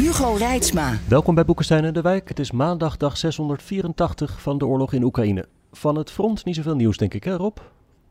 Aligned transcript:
Hugo 0.00 0.34
Reitsma. 0.34 0.98
Welkom 1.08 1.34
bij 1.34 1.44
Boekenstein 1.44 1.84
en 1.84 1.92
de 1.92 2.00
Wijk. 2.00 2.28
Het 2.28 2.38
is 2.38 2.50
maandag 2.50 2.96
dag 2.96 3.16
684 3.16 4.40
van 4.40 4.58
de 4.58 4.66
oorlog 4.66 4.92
in 4.92 5.02
Oekraïne. 5.02 5.48
Van 5.72 5.96
het 5.96 6.10
front 6.10 6.44
niet 6.44 6.54
zoveel 6.54 6.74
nieuws, 6.74 6.96
denk 6.96 7.14
ik, 7.14 7.24
hè 7.24 7.36
Rob? 7.36 7.56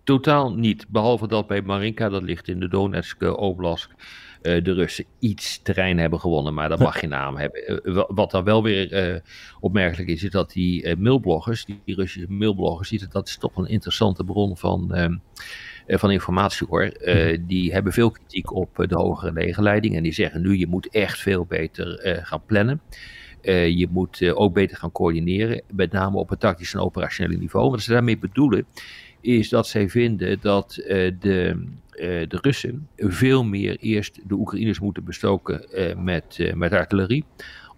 Totaal 0.03 0.53
niet. 0.53 0.85
Behalve 0.88 1.27
dat 1.27 1.48
bij 1.48 1.62
Marinka, 1.62 2.09
dat 2.09 2.23
ligt 2.23 2.48
in 2.48 2.59
de 2.59 2.67
Donetsk 2.67 3.21
Oblast, 3.21 3.89
uh, 4.41 4.63
de 4.63 4.73
Russen 4.73 5.05
iets 5.20 5.62
terrein 5.62 5.98
hebben 5.98 6.20
gewonnen. 6.20 6.53
Maar 6.53 6.70
dat 6.70 6.79
mag 6.79 6.99
geen 6.99 7.09
naam 7.09 7.38
hebben. 7.38 7.81
Uh, 7.84 8.03
wat 8.07 8.31
dan 8.31 8.43
wel 8.43 8.63
weer 8.63 9.13
uh, 9.13 9.20
opmerkelijk 9.59 10.09
is, 10.09 10.23
is 10.23 10.31
dat 10.31 10.51
die 10.51 10.95
mailbloggers, 10.95 11.65
die, 11.65 11.81
die, 11.85 11.95
Russische 11.95 12.31
mailbloggers, 12.31 13.07
dat 13.09 13.27
is 13.27 13.37
toch 13.37 13.57
een 13.57 13.67
interessante 13.67 14.23
bron 14.23 14.57
van 14.57 14.93
ehm, 14.93 15.15
van 15.98 16.11
informatie 16.11 16.67
hoor. 16.70 16.93
Uh, 17.02 17.38
die 17.41 17.73
hebben 17.73 17.93
veel 17.93 18.11
kritiek 18.11 18.53
op 18.53 18.85
de 18.88 18.95
hogere 18.95 19.31
legerleiding. 19.31 19.95
En 19.95 20.03
die 20.03 20.13
zeggen 20.13 20.41
nu, 20.41 20.57
je 20.57 20.67
moet 20.67 20.89
echt 20.89 21.20
veel 21.20 21.45
beter 21.45 22.05
uh, 22.05 22.25
gaan 22.25 22.41
plannen. 22.45 22.81
Uh, 23.41 23.68
je 23.68 23.87
moet 23.91 24.31
ook 24.34 24.54
beter 24.54 24.77
gaan 24.77 24.91
coördineren. 24.91 25.62
Met 25.71 25.91
name 25.91 26.18
op 26.18 26.29
het 26.29 26.40
tactisch 26.40 26.73
en 26.73 26.79
operationele 26.79 27.37
niveau. 27.37 27.70
Wat 27.71 27.81
ze 27.81 27.91
daarmee 27.91 28.18
bedoelen, 28.18 28.65
is 29.21 29.49
dat 29.49 29.68
zij 29.68 29.90
vinden 29.90 30.37
dat 30.41 30.73
de, 30.76 31.68
de 32.27 32.37
Russen 32.41 32.87
veel 32.98 33.43
meer 33.43 33.77
eerst 33.79 34.20
de 34.27 34.34
Oekraïners 34.34 34.79
moeten 34.79 35.03
bestoken 35.03 35.65
met, 36.03 36.51
met 36.55 36.74
artillerie 36.74 37.26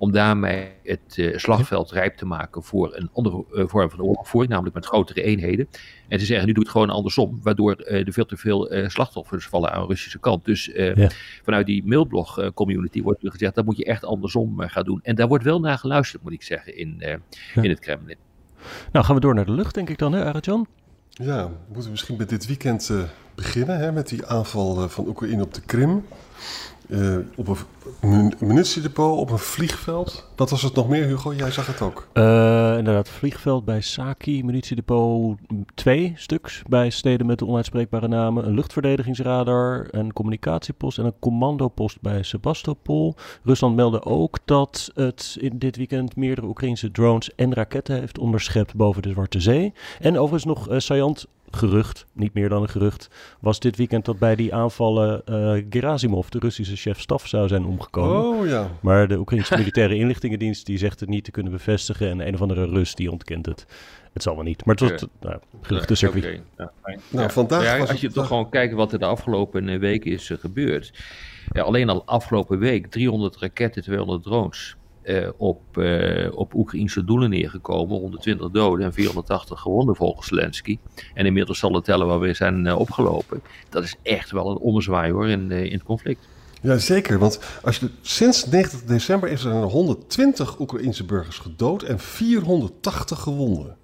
om 0.02 0.12
daarmee 0.12 0.72
het 0.84 1.18
uh, 1.18 1.38
slagveld 1.38 1.92
rijp 1.92 2.18
te 2.18 2.26
maken 2.26 2.64
voor 2.64 2.96
een 2.96 3.10
andere 3.14 3.46
uh, 3.54 3.68
vorm 3.68 3.90
van 3.90 4.02
oorlogvoering, 4.02 4.52
namelijk 4.52 4.76
met 4.76 4.86
grotere 4.86 5.24
eenheden. 5.24 5.68
En 6.08 6.18
te 6.18 6.26
zeggen, 6.26 6.48
nu 6.48 6.54
doe 6.54 6.64
het 6.64 6.72
gewoon 6.72 6.90
andersom, 6.90 7.40
waardoor 7.42 7.76
uh, 7.80 8.08
er 8.08 8.14
veel 8.14 8.26
te 8.26 8.38
veel 8.38 8.74
slachtoffers 8.88 9.48
vallen 9.48 9.72
aan 9.72 9.82
de 9.82 9.88
Russische 9.88 10.20
kant. 10.20 10.46
Dus 10.46 10.66
ja. 10.74 11.10
vanuit 11.44 11.66
die 11.66 11.86
mailblog 11.86 12.52
community 12.54 13.02
wordt 13.02 13.24
er 13.24 13.32
gezegd, 13.32 13.56
dat 13.56 13.66
moet 13.66 13.78
je 13.78 13.86
echt 13.86 14.06
andersom 14.06 14.60
gaan 14.60 14.84
doen. 14.84 15.00
En 15.04 15.16
daar 15.16 15.28
wordt 15.28 15.44
wel 15.44 15.60
naar 15.60 15.78
geluisterd, 15.78 16.24
moet 16.24 16.34
ik 16.34 16.44
zeggen, 16.44 16.78
in, 16.78 16.96
ja. 17.00 17.18
in 17.62 17.70
het 17.70 17.80
Kremlin. 17.80 18.18
Nou, 18.92 19.06
gaan 19.06 19.16
we 19.16 19.22
door 19.22 19.36
naar 19.36 19.46
de 19.46 19.52
lucht, 19.52 19.74
denk 19.74 19.90
ik 19.90 19.98
dan, 19.98 20.14
hè, 20.14 20.34
Arjan? 20.34 20.68
Ja, 21.10 21.48
we 21.48 21.74
moeten 21.74 21.92
misschien 21.92 22.18
met 22.18 22.30
dit 22.30 22.48
weekend 22.48 22.92
beginnen, 23.42 23.80
hè, 23.80 23.92
met 23.92 24.08
die 24.08 24.26
aanval 24.26 24.90
van 24.90 25.08
Oekraïne 25.08 25.44
op 25.44 25.54
de 25.54 25.62
Krim. 25.62 26.06
Uh, 26.88 27.18
op 27.36 27.66
een 28.02 28.34
munitiedepot, 28.40 29.18
op 29.18 29.30
een 29.30 29.40
vliegveld. 29.40 30.28
Wat 30.36 30.50
was 30.50 30.62
het 30.62 30.74
nog 30.76 30.90
meer, 30.90 31.06
Hugo? 31.06 31.34
Jij 31.34 31.52
zag 31.52 31.68
het 31.68 31.82
ook. 31.82 32.08
Uh, 32.14 32.24
inderdaad, 32.78 33.10
vliegveld 33.10 33.66
bij 33.66 33.82
Saki, 33.82 34.44
munitiedepot 34.44 35.38
twee 35.74 36.14
stuks 36.16 36.62
bij 36.68 36.90
steden 36.90 37.26
met 37.26 37.40
de 37.40 37.46
onuitspreekbare 37.46 38.08
namen. 38.08 38.48
Een 38.48 38.54
luchtverdedigingsradar, 38.54 39.88
een 39.92 40.14
communicatiepost 40.14 40.98
en 40.98 41.06
een 41.06 41.20
commandopost 41.20 42.02
bij 42.02 42.24
Sebastopol. 42.24 43.16
Rusland 43.44 43.76
meldde 43.76 44.04
ook 44.04 44.38
dat 44.46 44.92
het 44.94 45.38
in 45.40 45.60
dit 45.60 45.78
weekend 45.78 46.16
meerdere 46.16 46.48
Oekraïnse 46.48 46.92
drones 46.92 47.36
en 47.36 47.54
raketten 47.54 48.00
heeft 48.00 48.20
onderschept 48.20 48.76
boven 48.76 49.02
de 49.02 49.10
Zwarte 49.10 49.40
Zee. 49.40 49.74
En 50.00 50.18
overigens 50.18 50.46
nog 50.46 50.70
uh, 50.70 50.80
gerucht, 51.56 52.06
niet 52.14 52.34
meer 52.34 52.50
dan 52.50 52.62
een 52.62 52.70
gerucht, 52.70 53.10
was 53.40 53.60
dit 53.60 53.78
weekend 53.78 54.06
dat 54.06 54.20
bij 54.20 54.36
die 54.36 54.54
aanvallen 54.54 55.22
uh, 55.30 55.64
Gerasimov, 55.70 56.28
de 56.28 56.40
Russische 56.40 56.76
chef-staf, 56.76 57.28
zou 57.28 57.48
zijn 57.48 57.66
omgekomen. 57.66 58.40
Oh 58.40 58.48
ja. 58.48 58.70
Maar 58.82 59.08
de 59.08 59.18
Oekraïnse 59.18 59.58
militaire 59.62 59.96
inlichtingendienst 59.96 60.66
die 60.66 60.78
zegt 60.78 61.00
het 61.00 61.10
niet 61.10 61.24
te 61.24 61.32
kunnen 61.32 61.52
bevestigen 61.52 62.10
en 62.10 62.28
een 62.28 62.34
of 62.34 62.42
andere 62.42 62.66
Rus 62.66 62.96
die 62.96 63.12
ontkent 63.12 63.46
het. 63.46 63.66
Het 64.14 64.24
zal 64.24 64.36
wel 64.36 64.44
niet, 64.44 64.66
maar 64.66 64.76
het 64.76 64.90
was 64.90 65.02
uh, 65.02 65.10
nou, 65.20 65.40
geruchtencircuit. 65.62 66.24
Okay. 66.24 66.42
Ja, 66.58 66.72
nou, 67.10 67.32
vandaag 67.32 67.64
ja, 67.64 67.78
was 67.78 67.90
als 67.90 68.02
je 68.02 68.12
toch 68.12 68.28
gewoon 68.28 68.50
kijkt 68.50 68.74
wat 68.74 68.94
er 68.94 69.00
de 69.00 69.06
afgelopen 69.06 69.80
weken 69.80 70.12
is 70.12 70.30
uh, 70.30 70.38
gebeurd. 70.38 70.94
Ja, 71.52 71.62
alleen 71.62 71.90
al 71.90 72.06
afgelopen 72.06 72.60
week 72.60 72.88
300 72.88 73.38
raketten, 73.38 73.84
200 73.84 74.24
drones. 74.24 74.76
Uh, 75.04 75.30
op, 75.38 75.78
uh, 75.78 76.28
op 76.38 76.54
Oekraïnse 76.54 77.04
doelen 77.04 77.30
neergekomen. 77.30 78.00
120 78.00 78.50
doden 78.50 78.86
en 78.86 78.94
480 78.94 79.60
gewonden 79.60 79.96
volgens 79.96 80.28
Zelensky. 80.28 80.78
En 81.14 81.26
inmiddels 81.26 81.60
zal 81.60 81.74
het 81.74 81.84
tellen 81.84 82.08
waar 82.08 82.20
we 82.20 82.34
zijn 82.34 82.66
uh, 82.66 82.80
opgelopen. 82.80 83.42
Dat 83.70 83.84
is 83.84 83.96
echt 84.04 84.32
wel 84.32 84.52
een 84.52 84.58
ommezwaai 84.58 85.12
hoor 85.12 85.28
in, 85.28 85.52
in 85.52 85.74
het 85.74 85.84
conflict. 85.84 86.28
Ja, 86.62 86.78
zeker. 86.78 87.20
Want 87.20 87.40
als 87.64 87.80
je, 87.80 87.90
sinds 88.02 88.46
90 88.46 88.84
december 88.84 89.30
is 89.30 89.44
er 89.44 89.54
120 89.54 90.60
Oekraïnse 90.60 91.06
burgers 91.06 91.38
gedood 91.38 91.84
en 91.84 92.00
480 92.00 93.20
gewonden. 93.20 93.78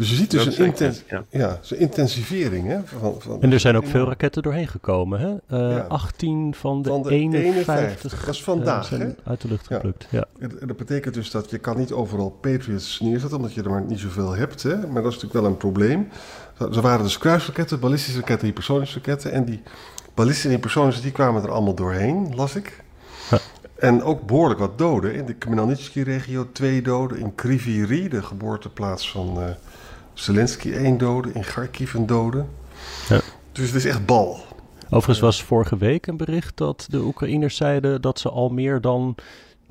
Dus 0.00 0.10
je 0.10 0.16
ziet 0.16 0.30
dus 0.30 0.58
een, 0.58 0.64
intens 0.64 1.02
ja. 1.30 1.58
Intensivering. 1.76 2.66
Hè, 2.66 2.78
van, 2.84 3.14
van 3.18 3.42
en 3.42 3.52
er 3.52 3.60
zijn 3.60 3.76
ook 3.76 3.86
veel 3.86 4.04
raketten 4.04 4.42
doorheen 4.42 4.68
gekomen. 4.68 5.20
Hè? 5.20 5.28
Uh, 5.28 5.76
ja. 5.76 5.80
18 5.88 6.54
van 6.54 6.82
de, 6.82 6.88
van 6.88 7.02
de 7.02 7.10
51, 7.10 7.74
51, 7.76 8.24
dat 8.24 8.34
is 8.34 8.42
vandaag, 8.42 8.82
uh, 8.82 8.88
zijn 8.88 9.00
hè? 9.00 9.30
uit 9.30 9.40
de 9.40 9.48
lucht 9.48 9.66
geplukt. 9.66 10.06
Ja. 10.10 10.24
En 10.38 10.50
dat 10.66 10.76
betekent 10.76 11.14
dus 11.14 11.30
dat 11.30 11.50
je 11.50 11.58
kan 11.58 11.78
niet 11.78 11.92
overal 11.92 12.30
Patriots 12.30 13.00
neerzetten, 13.00 13.36
omdat 13.36 13.54
je 13.54 13.62
er 13.62 13.70
maar 13.70 13.82
niet 13.82 13.98
zoveel 13.98 14.36
hebt. 14.36 14.62
Hè? 14.62 14.76
Maar 14.76 15.02
dat 15.02 15.12
is 15.12 15.22
natuurlijk 15.22 15.32
wel 15.32 15.44
een 15.44 15.56
probleem. 15.56 16.08
Ze 16.72 16.80
waren 16.80 17.02
dus 17.02 17.18
kruisraketten, 17.18 17.80
ballistische 17.80 18.20
raketten, 18.20 18.46
hypersonische 18.46 18.94
raketten. 18.94 19.32
En 19.32 19.44
die 19.44 19.62
ballistische 20.14 20.48
en 20.48 20.54
hypersonische 20.54 21.02
die 21.02 21.12
kwamen 21.12 21.42
er 21.42 21.50
allemaal 21.50 21.74
doorheen, 21.74 22.34
las 22.34 22.56
ik. 22.56 22.82
En 23.80 24.02
ook 24.02 24.26
behoorlijk 24.26 24.60
wat 24.60 24.78
doden. 24.78 25.14
In 25.14 25.26
de 25.26 25.34
Khmelnytsky-regio 25.34 26.46
twee 26.52 26.82
doden. 26.82 27.18
In 27.18 27.34
Kriviri, 27.34 28.08
de 28.08 28.22
geboorteplaats 28.22 29.10
van... 29.10 29.38
Uh, 29.38 29.44
Zelensky 30.20 30.72
één 30.72 30.98
dode, 30.98 31.32
in 31.32 31.40
Kharkiv 31.40 31.94
een 31.94 32.06
dode. 32.06 32.44
Ja. 33.08 33.20
Dus 33.52 33.66
het 33.66 33.74
is 33.74 33.84
echt 33.84 34.06
bal. 34.06 34.40
Overigens 34.84 35.20
was 35.20 35.42
vorige 35.42 35.76
week 35.76 36.06
een 36.06 36.16
bericht 36.16 36.56
dat 36.56 36.86
de 36.88 36.98
Oekraïners 36.98 37.56
zeiden 37.56 38.00
dat 38.00 38.18
ze 38.18 38.28
al 38.28 38.48
meer 38.48 38.80
dan, 38.80 39.14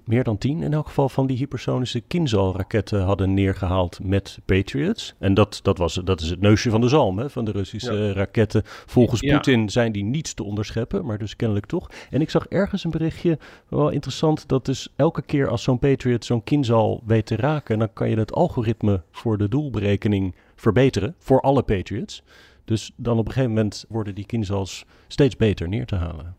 meer 0.09 0.24
dan 0.24 0.38
tien 0.38 0.64
in 0.64 0.74
elk 0.74 0.88
geval 0.88 1.09
van 1.09 1.28
die 1.28 1.38
hypersonische 1.38 2.00
Kinzhal-raketten 2.00 3.02
hadden 3.02 3.34
neergehaald 3.34 4.00
met 4.03 4.40
Patriots. 4.46 5.16
En 5.20 5.34
dat, 5.34 5.59
dat, 5.62 5.78
was, 5.78 5.94
dat 6.03 6.22
is 6.22 6.30
het 6.30 6.42
neusje 6.42 6.70
van 6.70 6.81
de 6.81 6.88
zalm 6.88 7.18
hè, 7.18 7.30
van 7.30 7.46
de 7.46 7.52
Russische 7.52 7.94
ja. 7.94 8.14
raketten. 8.14 8.62
Volgens 8.66 9.22
ja. 9.22 9.34
Poetin 9.34 9.69
zijn 9.69 9.92
die 9.92 10.03
niets 10.03 10.34
te 10.34 10.44
onderscheppen, 10.44 11.06
maar 11.06 11.18
dus 11.18 11.36
kennelijk 11.36 11.66
toch. 11.66 11.90
En 12.09 12.22
ik 12.22 12.30
zag 12.30 12.48
ergens 12.48 12.84
een 12.84 12.92
berichtje, 12.92 13.38
wel 13.68 13.90
interessant, 13.90 14.48
dat 14.48 14.66
dus 14.66 14.94
elke 14.96 15.22
keer 15.22 15.48
als 15.48 15.64
zo'n 15.64 15.80
Patriot 15.80 16.25
zo'n 16.25 16.44
Kinzhal 16.44 17.03
weet 17.06 17.25
te 17.25 17.36
raken, 17.36 17.80
dan 17.80 17.94
kan 17.94 18.09
je 18.09 18.18
het 18.18 18.34
algoritme 18.34 19.02
voor 19.12 19.38
de 19.38 19.50
doelberekening 19.50 20.36
verbeteren 20.56 21.16
voor 21.18 21.42
alle 21.42 21.64
Patriots. 21.64 22.24
Dus 22.66 22.92
dan 22.96 23.18
op 23.18 23.25
een 23.25 23.34
gegeven 23.34 23.53
moment 23.53 23.86
worden 23.90 24.16
die 24.16 24.25
Kinzhals 24.25 24.86
steeds 25.08 25.36
beter 25.36 25.68
neer 25.68 25.86
te 25.86 25.96
halen. 25.96 26.39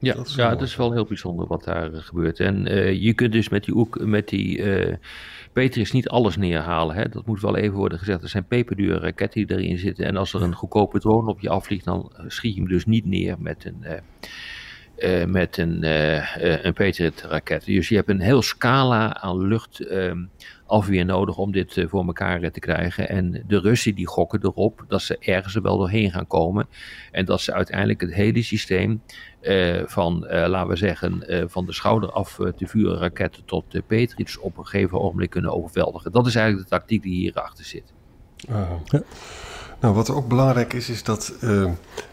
Ja, 0.00 0.14
dat 0.14 0.26
is, 0.26 0.34
ja, 0.34 0.50
dat 0.50 0.62
is 0.62 0.76
wel 0.76 0.92
heel 0.92 1.04
bijzonder 1.04 1.46
wat 1.46 1.64
daar 1.64 1.92
uh, 1.92 1.98
gebeurt. 1.98 2.40
En 2.40 2.72
uh, 2.72 2.92
je 3.02 3.14
kunt 3.14 3.32
dus 3.32 3.48
met 3.48 3.64
die, 3.64 3.76
oek, 3.76 4.00
met 4.00 4.28
die 4.28 4.58
uh, 4.58 4.94
Patriots 5.52 5.92
niet 5.92 6.08
alles 6.08 6.36
neerhalen. 6.36 6.96
Hè? 6.96 7.08
Dat 7.08 7.26
moet 7.26 7.40
wel 7.40 7.56
even 7.56 7.76
worden 7.76 7.98
gezegd. 7.98 8.22
Er 8.22 8.28
zijn 8.28 8.46
peperdure 8.46 8.98
raketten 8.98 9.46
die 9.46 9.56
erin 9.56 9.78
zitten. 9.78 10.04
En 10.04 10.16
als 10.16 10.34
er 10.34 10.42
een 10.42 10.54
goedkope 10.54 11.00
drone 11.00 11.30
op 11.30 11.40
je 11.40 11.48
afvliegt, 11.48 11.84
dan 11.84 12.12
schiet 12.26 12.54
je 12.54 12.60
hem 12.60 12.68
dus 12.68 12.86
niet 12.86 13.04
neer 13.04 13.36
met 13.38 13.64
een... 13.64 14.02
Uh, 14.98 15.24
met 15.24 15.56
een, 15.56 15.84
uh, 15.84 16.36
een 16.64 16.72
Patriot-raket. 16.72 17.64
Dus 17.64 17.88
je 17.88 17.94
hebt 17.94 18.08
een 18.08 18.20
heel 18.20 18.42
scala 18.42 19.20
aan 19.20 19.46
luchtafweer 19.46 21.04
nodig 21.04 21.36
om 21.36 21.52
dit 21.52 21.84
voor 21.88 22.06
elkaar 22.06 22.50
te 22.50 22.60
krijgen. 22.60 23.08
En 23.08 23.44
de 23.46 23.58
Russen 23.58 23.94
die 23.94 24.06
gokken 24.06 24.40
erop 24.42 24.84
dat 24.88 25.02
ze 25.02 25.18
ergens 25.18 25.54
er 25.54 25.62
wel 25.62 25.78
doorheen 25.78 26.10
gaan 26.10 26.26
komen. 26.26 26.66
En 27.12 27.24
dat 27.24 27.40
ze 27.40 27.52
uiteindelijk 27.52 28.00
het 28.00 28.14
hele 28.14 28.42
systeem 28.42 29.02
van, 29.84 30.26
laten 30.28 30.68
we 30.68 30.76
zeggen, 30.76 31.24
van 31.50 31.66
de 31.66 31.72
schouder 31.72 32.10
af 32.10 32.38
te 32.56 32.66
vuren 32.66 32.98
raketten 32.98 33.44
tot 33.44 33.64
de 33.68 33.82
Patriots 33.82 34.38
op 34.38 34.58
een 34.58 34.66
gegeven 34.66 35.00
ogenblik 35.00 35.30
kunnen 35.30 35.52
overweldigen. 35.52 36.12
Dat 36.12 36.26
is 36.26 36.34
eigenlijk 36.34 36.68
de 36.68 36.76
tactiek 36.76 37.02
die 37.02 37.14
hierachter 37.14 37.64
zit. 37.64 37.92
Uh, 38.50 38.70
ja. 38.84 39.02
Nou, 39.80 39.94
wat 39.94 40.10
ook 40.10 40.28
belangrijk 40.28 40.72
is, 40.72 40.88
is 40.88 41.04
dat 41.04 41.36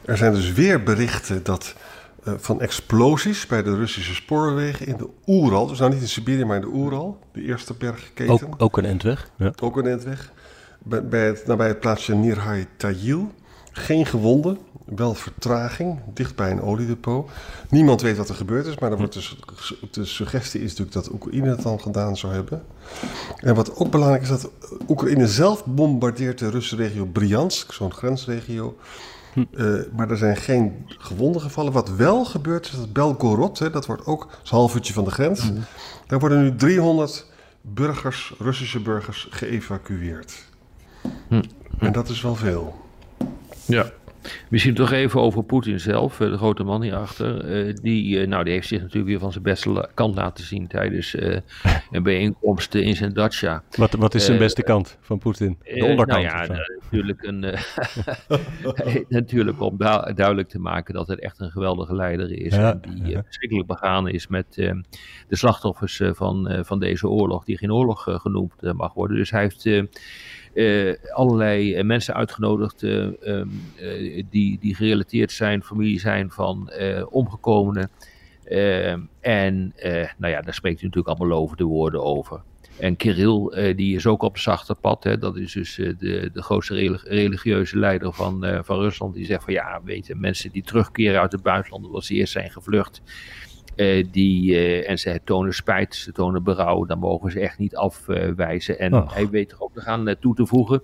er 0.06 0.18
zijn 0.18 0.34
dus 0.34 0.54
weer 0.54 0.84
berichten 0.84 1.44
dat 1.44 1.76
uh, 1.78 1.84
van 2.26 2.62
explosies 2.62 3.48
bij 3.48 3.64
de 3.64 3.76
Russische 3.76 4.16
spoorwegen 4.16 4.88
in 4.88 4.98
de 4.98 5.10
Oeral. 5.28 5.68
Dus 5.68 5.80
nou 5.80 5.94
niet 5.94 6.02
in 6.02 6.08
Siberië, 6.08 6.46
maar 6.46 6.56
in 6.56 6.62
de 6.62 6.74
Oeral. 6.74 7.20
De 7.34 7.42
eerste 7.42 7.74
bergketen. 7.74 8.34
Ook, 8.34 8.56
ook 8.58 8.78
een 8.78 8.86
endweg. 8.86 9.30
Ja. 9.38 9.54
Ook 9.62 9.78
een 9.78 9.88
endweg. 9.88 10.32
Bij, 10.80 11.08
bij 11.08 11.26
het, 11.26 11.48
nabij 11.48 11.68
het 11.68 11.80
plaatsje 11.80 12.16
Nirhai 12.16 12.68
Tagil. 12.78 13.32
Geen 13.72 14.06
gewonden, 14.06 14.58
wel 14.86 15.14
vertraging, 15.14 16.00
dicht 16.14 16.36
bij 16.36 16.52
een 16.52 16.62
oliedepot. 16.62 17.30
Niemand 17.70 18.02
weet 18.02 18.18
wat 18.18 18.30
er 18.30 18.36
gebeurd 18.36 18.66
is, 18.66 18.78
maar 18.78 18.92
er 18.92 18.98
wordt 18.98 19.14
dus, 19.14 19.38
de 19.92 20.06
suggestie 20.06 20.62
is 20.62 20.70
natuurlijk 20.70 20.94
dat 20.94 21.12
Oekraïne 21.12 21.50
het 21.50 21.62
dan 21.62 21.82
gedaan 21.82 22.18
zou 22.18 22.34
hebben. 22.34 22.64
En 23.36 23.56
wat 23.56 23.76
ook 23.76 23.92
belangrijk 23.92 24.22
is, 24.22 24.28
dat 24.28 24.50
Oekraïne 24.88 25.28
zelf 25.28 25.66
bombardeert 25.66 26.40
de 26.40 26.50
Russische 26.50 26.76
regio 26.76 27.06
Bryansk, 27.06 27.72
zo'n 27.72 27.94
grensregio. 27.94 28.78
Uh, 29.36 29.82
maar 29.96 30.10
er 30.10 30.18
zijn 30.18 30.36
geen 30.36 30.86
gewonden 30.88 31.42
gevallen. 31.42 31.72
Wat 31.72 31.90
wel 31.90 32.26
gebeurt 32.26 32.66
is 32.66 32.72
dat 32.72 32.94
Belgorod, 32.94 33.60
hè, 33.60 33.70
dat 33.70 33.86
wordt 33.86 34.06
ook 34.06 34.24
een 34.24 34.50
half 34.50 34.76
uurtje 34.76 34.94
van 34.94 35.04
de 35.04 35.12
grens. 35.12 35.52
Daar 36.08 36.20
worden 36.20 36.42
nu 36.42 36.56
300 36.56 37.26
burgers, 37.62 38.34
Russische 38.40 38.80
burgers, 38.80 39.28
geëvacueerd. 39.30 40.46
En 41.80 41.92
dat 41.92 42.10
is 42.10 42.22
wel 42.22 42.36
veel. 42.36 42.76
Ja. 43.66 43.92
Misschien 44.50 44.74
toch 44.74 44.92
even 44.92 45.22
over 45.22 45.44
Poetin 45.44 45.80
zelf, 45.80 46.20
eh, 46.20 46.30
de 46.30 46.38
grote 46.38 46.64
man 46.64 46.82
hierachter. 46.82 47.66
Uh, 47.68 47.74
die, 47.82 48.20
uh, 48.20 48.28
nou, 48.28 48.44
die 48.44 48.54
heeft 48.54 48.68
zich 48.68 48.80
natuurlijk 48.80 49.08
weer 49.08 49.20
van 49.20 49.32
zijn 49.32 49.44
beste 49.44 49.90
kant 49.94 50.16
laten 50.16 50.44
zien 50.44 50.68
tijdens 50.68 51.16
een 51.92 52.04
bijeenkomst 52.04 52.76
in 52.76 52.96
zijn 52.96 53.14
dacha. 53.14 53.64
Wat, 53.76 53.94
wat 53.94 54.16
is 54.16 54.26
zijn 54.26 54.38
beste 54.38 54.64
kant 54.64 54.98
van 55.02 55.18
Poetin? 55.18 55.58
De 55.64 55.86
onderkant? 55.86 56.08
nou 56.08 56.22
ja, 56.22 56.66
natuurlijk, 56.82 57.24
een, 57.24 57.40
natuurlijk 59.10 59.62
om 59.62 59.78
duidelijk 60.16 60.50
te 60.50 60.60
maken 60.60 60.94
dat 60.94 61.08
het 61.08 61.20
echt 61.20 61.40
een 61.40 61.52
geweldige 61.52 61.96
leider 61.96 62.32
is. 62.32 62.56
Ja, 62.56 62.78
en 62.82 62.96
die 62.96 63.06
ja. 63.06 63.24
verschrikkelijk 63.24 63.68
begaan 63.68 64.08
is 64.08 64.28
met 64.28 64.46
de 64.54 64.84
slachtoffers 65.30 66.02
van, 66.04 66.64
van 66.66 66.80
deze 66.80 67.08
oorlog, 67.08 67.46
die 67.46 67.58
geen 67.58 67.74
oorlog 67.74 68.08
genoemd 68.22 68.74
mag 68.74 68.94
worden. 68.94 69.18
Dus 69.18 69.32
hij 69.32 69.42
heeft 69.42 69.70
allerlei 71.14 71.76
eh, 71.76 71.84
mensen 71.84 72.14
uitgenodigd 72.14 72.84
uh, 72.84 73.08
die, 74.30 74.60
die 74.60 74.76
gerelateerd 74.76 75.32
zijn, 75.32 75.64
familie 75.64 76.00
zijn 76.00 76.32
van 76.32 76.72
omgekomenen. 77.10 77.90
Ehm, 78.44 79.00
en 79.20 79.74
nou 80.18 80.34
ja, 80.34 80.42
daar 80.42 80.54
spreekt 80.54 80.80
hij 80.80 80.90
natuurlijk 80.90 81.08
allemaal 81.08 81.38
lovende 81.38 81.64
woorden 81.64 82.04
over. 82.04 82.42
En 82.80 82.96
Kirill, 82.96 83.74
die 83.76 83.96
is 83.96 84.06
ook 84.06 84.22
op 84.22 84.34
het 84.34 84.42
zachte 84.42 84.76
pad. 84.76 85.04
Hè, 85.04 85.18
dat 85.18 85.38
is 85.38 85.54
dus 85.54 85.76
de, 85.76 86.30
de 86.34 86.42
grootste 86.42 87.00
religieuze 87.04 87.78
leider 87.78 88.14
van, 88.14 88.62
van 88.64 88.80
Rusland. 88.80 89.14
Die 89.14 89.26
zegt 89.26 89.44
van 89.44 89.54
ja, 89.54 89.82
weet 89.84 90.08
je, 90.08 90.16
mensen 90.16 90.52
die 90.52 90.64
terugkeren 90.64 91.22
uit 91.22 91.32
het 91.32 91.44
buitenland, 91.44 91.94
als 91.94 92.08
ze 92.08 92.14
eerst 92.14 92.34
zijn 92.34 92.52
gevlucht. 92.52 93.02
Uh, 93.76 94.06
die, 94.12 94.52
uh, 94.52 94.90
en 94.90 94.98
ze 94.98 95.20
tonen 95.24 95.54
spijt, 95.54 95.96
ze 95.96 96.12
tonen 96.12 96.44
berouw, 96.44 96.86
dan 96.86 97.00
mogen 97.00 97.32
ze 97.32 97.40
echt 97.40 97.58
niet 97.58 97.76
afwijzen. 97.76 98.80
En 98.80 98.94
oh. 98.94 99.14
hij 99.14 99.30
weet 99.30 99.52
er 99.52 99.62
ook 99.62 99.76
nog 99.76 99.86
aan 99.86 100.16
toe 100.20 100.36
te 100.36 100.46
voegen 100.46 100.82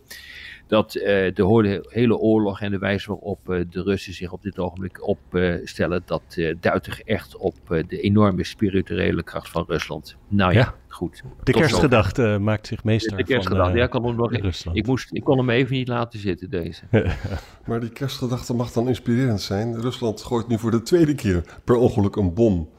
dat 0.68 0.96
uh, 0.96 1.04
de 1.04 1.82
hele 1.88 2.18
oorlog 2.18 2.62
en 2.62 2.72
de 2.72 2.78
wijze 2.78 3.08
waarop 3.08 3.40
de 3.46 3.82
Russen 3.82 4.14
zich 4.14 4.32
op 4.32 4.42
dit 4.42 4.60
ogenblik 4.60 5.08
opstellen, 5.08 6.02
dat 6.06 6.22
duidt 6.60 6.86
er 6.86 7.02
echt 7.06 7.38
op 7.38 7.56
de 7.88 8.00
enorme 8.02 8.44
spirituele 8.44 9.24
kracht 9.24 9.50
van 9.50 9.66
Rusland. 9.68 10.16
Nou 10.28 10.54
ja, 10.54 10.60
ja. 10.60 10.76
goed. 10.88 11.24
De 11.44 11.52
kerstgedachte 11.52 12.38
maakt 12.42 12.68
zich 12.68 12.84
meester 12.84 13.18
de 13.18 13.24
kerstgedachte, 13.24 13.72
van, 13.72 13.80
ja, 13.80 13.88
kan 13.88 14.06
hem 14.06 14.16
nog, 14.16 14.32
Rusland. 14.32 14.78
Ik, 14.78 14.86
moest, 14.86 15.14
ik 15.14 15.24
kon 15.24 15.38
hem 15.38 15.50
even 15.50 15.76
niet 15.76 15.88
laten 15.88 16.20
zitten, 16.20 16.50
deze. 16.50 16.84
maar 17.68 17.80
die 17.80 17.90
kerstgedachte 17.90 18.54
mag 18.54 18.72
dan 18.72 18.88
inspirerend 18.88 19.42
zijn. 19.42 19.82
Rusland 19.82 20.22
gooit 20.22 20.48
nu 20.48 20.60
voor 20.60 20.72
de 20.72 20.82
tweede 20.82 21.16
keer 21.16 21.44
per 21.64 21.76
ongeluk 21.76 22.16
een 22.16 22.34
bom 22.34 22.70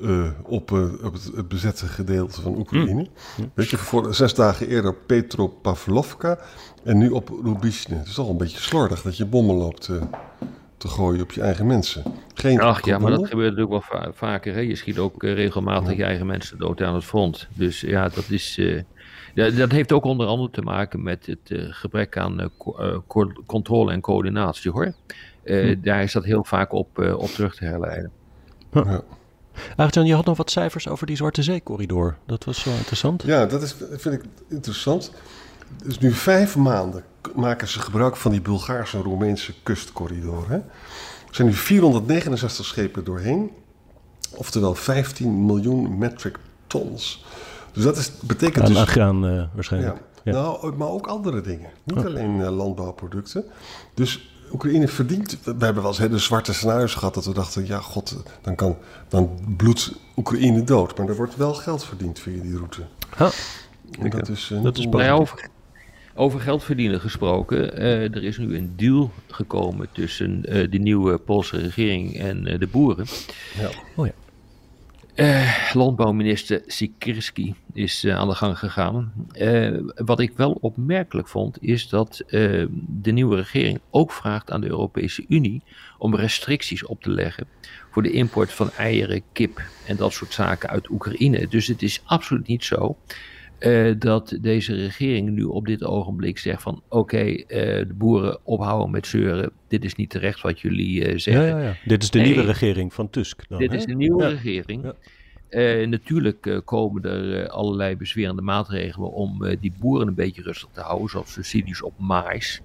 uh, 0.00 0.30
op, 0.42 0.70
uh, 0.70 1.04
op 1.04 1.12
het, 1.12 1.30
het, 1.34 1.48
bezette 1.48 1.86
gedeelte 1.86 2.40
van 2.40 2.56
Oekraïne. 2.56 3.08
Mm. 3.36 3.50
Weet 3.54 3.68
je, 3.68 3.76
voor 3.76 4.14
zes 4.14 4.34
dagen 4.34 4.68
eerder 4.68 4.94
Petropavlovka 4.94 6.38
en 6.84 6.98
nu 6.98 7.10
op 7.10 7.28
Rubishne. 7.44 7.96
Het 7.96 8.06
is 8.06 8.14
toch 8.14 8.28
een 8.28 8.36
beetje 8.36 8.58
slordig 8.58 9.02
dat 9.02 9.16
je 9.16 9.26
bommen 9.26 9.54
loopt 9.54 9.88
uh, 9.88 10.02
te 10.76 10.88
gooien 10.88 11.22
op 11.22 11.32
je 11.32 11.40
eigen 11.40 11.66
mensen. 11.66 12.02
Geen 12.34 12.60
Ach 12.60 12.84
ja, 12.84 12.98
maar 12.98 13.10
dat 13.10 13.28
gebeurt 13.28 13.56
natuurlijk 13.56 13.88
wel 13.88 14.00
va 14.00 14.12
vaker. 14.12 14.54
Hè? 14.54 14.60
Je 14.60 14.76
schiet 14.76 14.98
ook 14.98 15.22
regelmatig 15.22 15.90
ja. 15.90 15.96
je 15.96 16.04
eigen 16.04 16.26
mensen 16.26 16.58
dood 16.58 16.82
aan 16.82 16.94
het 16.94 17.04
front. 17.04 17.48
Dus 17.54 17.80
ja, 17.80 18.08
dat 18.08 18.30
is... 18.30 18.60
Dat, 19.34 19.56
dat 19.56 19.70
heeft 19.70 19.92
ook 19.92 20.04
onder 20.04 20.26
andere 20.26 20.50
te 20.50 20.62
maken 20.62 21.02
met 21.02 21.26
het 21.26 21.70
gebrek 21.70 22.18
aan 22.18 22.50
co 23.06 23.32
controle 23.46 23.92
en 23.92 24.00
coördinatie, 24.00 24.70
hoor. 24.70 24.94
Hm. 25.44 25.74
Daar 25.82 26.02
is 26.02 26.12
dat 26.12 26.24
heel 26.24 26.44
vaak 26.44 26.72
op, 26.72 26.98
op 26.98 27.28
terug 27.28 27.54
te 27.54 27.64
herleiden. 27.64 28.10
Ja. 28.72 29.02
Arjan, 29.76 30.06
je 30.06 30.14
had 30.14 30.24
nog 30.24 30.36
wat 30.36 30.50
cijfers 30.50 30.88
over 30.88 31.06
die 31.06 31.16
Zwarte 31.16 31.42
Zee-corridor. 31.42 32.16
Dat 32.26 32.44
was 32.44 32.64
wel 32.64 32.74
interessant. 32.74 33.22
Ja, 33.22 33.46
dat 33.46 33.62
is, 33.62 33.76
vind 33.90 34.14
ik 34.14 34.22
interessant. 34.48 35.12
Dus 35.84 35.98
nu 35.98 36.12
vijf 36.12 36.56
maanden 36.56 37.04
maken 37.34 37.68
ze 37.68 37.80
gebruik 37.80 38.16
van 38.16 38.30
die 38.30 38.40
Bulgaarse 38.40 38.96
en 38.96 39.02
Roemeense 39.02 39.54
kustcorridor. 39.62 40.48
Hè? 40.48 40.56
Er 40.56 41.34
zijn 41.42 41.48
nu 41.48 41.54
469 41.54 42.64
schepen 42.64 43.04
doorheen. 43.04 43.50
Oftewel 44.34 44.74
15 44.74 45.46
miljoen 45.46 45.98
metric 45.98 46.38
tons. 46.66 47.24
Dus 47.72 47.84
dat 47.84 47.96
is, 47.96 48.12
betekent 48.20 48.64
Aan 48.64 48.72
dus... 48.72 48.82
graan 48.82 49.26
uh, 49.26 49.44
waarschijnlijk. 49.54 49.96
Ja. 49.96 50.02
Ja. 50.26 50.32
Nou, 50.32 50.76
maar 50.76 50.88
ook 50.88 51.06
andere 51.06 51.40
dingen. 51.40 51.70
Niet 51.84 51.98
oh. 51.98 52.04
alleen 52.04 52.38
uh, 52.38 52.56
landbouwproducten. 52.56 53.44
Dus 53.94 54.35
Oekraïne 54.52 54.88
verdient. 54.88 55.38
We 55.44 55.64
hebben 55.64 55.82
wel 55.82 55.86
eens 55.86 55.98
hele 55.98 56.18
zwarte 56.18 56.52
scenario's 56.52 56.94
gehad 56.94 57.14
dat 57.14 57.24
we 57.24 57.34
dachten: 57.34 57.66
ja, 57.66 57.78
god, 57.78 58.16
dan, 58.42 58.54
kan, 58.54 58.76
dan 59.08 59.38
bloedt 59.56 59.92
Oekraïne 60.16 60.64
dood. 60.64 60.98
Maar 60.98 61.08
er 61.08 61.16
wordt 61.16 61.36
wel 61.36 61.54
geld 61.54 61.84
verdiend 61.84 62.18
via 62.18 62.42
die 62.42 62.56
route. 62.56 62.82
Oh. 63.18 63.30
En 64.00 64.10
dat 64.10 64.28
is, 64.28 64.50
uh, 64.52 64.62
dat 64.62 64.78
is 64.78 64.86
over, 64.86 65.48
over 66.14 66.40
geld 66.40 66.64
verdienen 66.64 67.00
gesproken. 67.00 67.82
Uh, 67.82 68.02
er 68.02 68.24
is 68.24 68.38
nu 68.38 68.56
een 68.56 68.72
deal 68.76 69.10
gekomen 69.26 69.88
tussen 69.92 70.42
uh, 70.48 70.70
de 70.70 70.78
nieuwe 70.78 71.18
Poolse 71.18 71.56
regering 71.56 72.18
en 72.18 72.44
de 72.58 72.66
boeren. 72.66 73.06
Ja. 73.58 73.68
Oh 73.94 74.06
ja. 74.06 74.12
Uh, 75.16 75.72
landbouwminister 75.72 76.62
Sikirski 76.66 77.54
is 77.72 78.04
uh, 78.04 78.16
aan 78.16 78.28
de 78.28 78.34
gang 78.34 78.58
gegaan. 78.58 79.12
Uh, 79.34 79.78
wat 79.94 80.20
ik 80.20 80.32
wel 80.36 80.58
opmerkelijk 80.60 81.28
vond, 81.28 81.62
is 81.62 81.88
dat 81.88 82.22
de 82.88 83.12
nieuwe 83.12 83.36
regering 83.36 83.80
ook 83.90 84.12
vraagt 84.12 84.50
aan 84.50 84.60
de 84.60 84.66
Europese 84.66 85.24
Unie 85.28 85.62
om 85.98 86.16
restricties 86.16 86.84
op 86.84 87.02
te 87.02 87.10
leggen 87.10 87.46
voor 87.90 88.02
de 88.02 88.10
import 88.10 88.52
van 88.52 88.70
eieren, 88.70 89.22
kip 89.32 89.62
en 89.86 89.96
dat 89.96 90.12
soort 90.12 90.32
zaken 90.32 90.68
uit 90.68 90.90
Oekraïne. 90.90 91.48
Dus 91.48 91.66
het 91.66 91.82
is 91.82 92.02
absoluut 92.04 92.46
niet 92.46 92.64
zo 92.64 92.96
dat 93.98 94.38
deze 94.40 94.74
regering 94.74 95.30
nu 95.30 95.42
op 95.42 95.66
dit 95.66 95.84
ogenblik 95.84 96.38
zegt 96.38 96.62
van 96.62 96.82
oké, 96.88 97.24
de 97.46 97.94
boeren 97.94 98.38
ophouden 98.42 98.90
met 98.90 99.06
zeuren, 99.06 99.50
dit 99.68 99.84
is 99.84 99.94
niet 99.94 100.10
terecht 100.10 100.40
wat 100.40 100.60
jullie 100.60 101.18
zeggen. 101.18 101.46
Ja, 101.46 101.58
ja, 101.58 101.64
ja. 101.64 101.76
Dit 101.84 102.02
is 102.02 102.10
de 102.10 102.18
nee, 102.18 102.26
nieuwe 102.26 102.44
regering 102.44 102.94
van 102.94 103.10
Tusk. 103.10 103.48
Dan, 103.48 103.58
dit 103.58 103.70
hè? 103.70 103.76
is 103.76 103.84
de 103.84 103.94
nieuwe 103.94 104.28
regering. 104.28 104.92
Natuurlijk 105.88 106.62
komen 106.64 107.02
er 107.02 107.48
allerlei 107.48 107.96
bezwerende 107.96 108.42
maatregelen 108.42 109.12
om 109.12 109.56
die 109.60 109.72
boeren 109.80 110.08
een 110.08 110.14
beetje 110.14 110.42
rustig 110.42 110.68
te 110.72 110.80
houden, 110.80 111.08
zoals 111.08 111.32
subsidies 111.32 111.82
op 111.82 111.94
mais. 111.98 112.62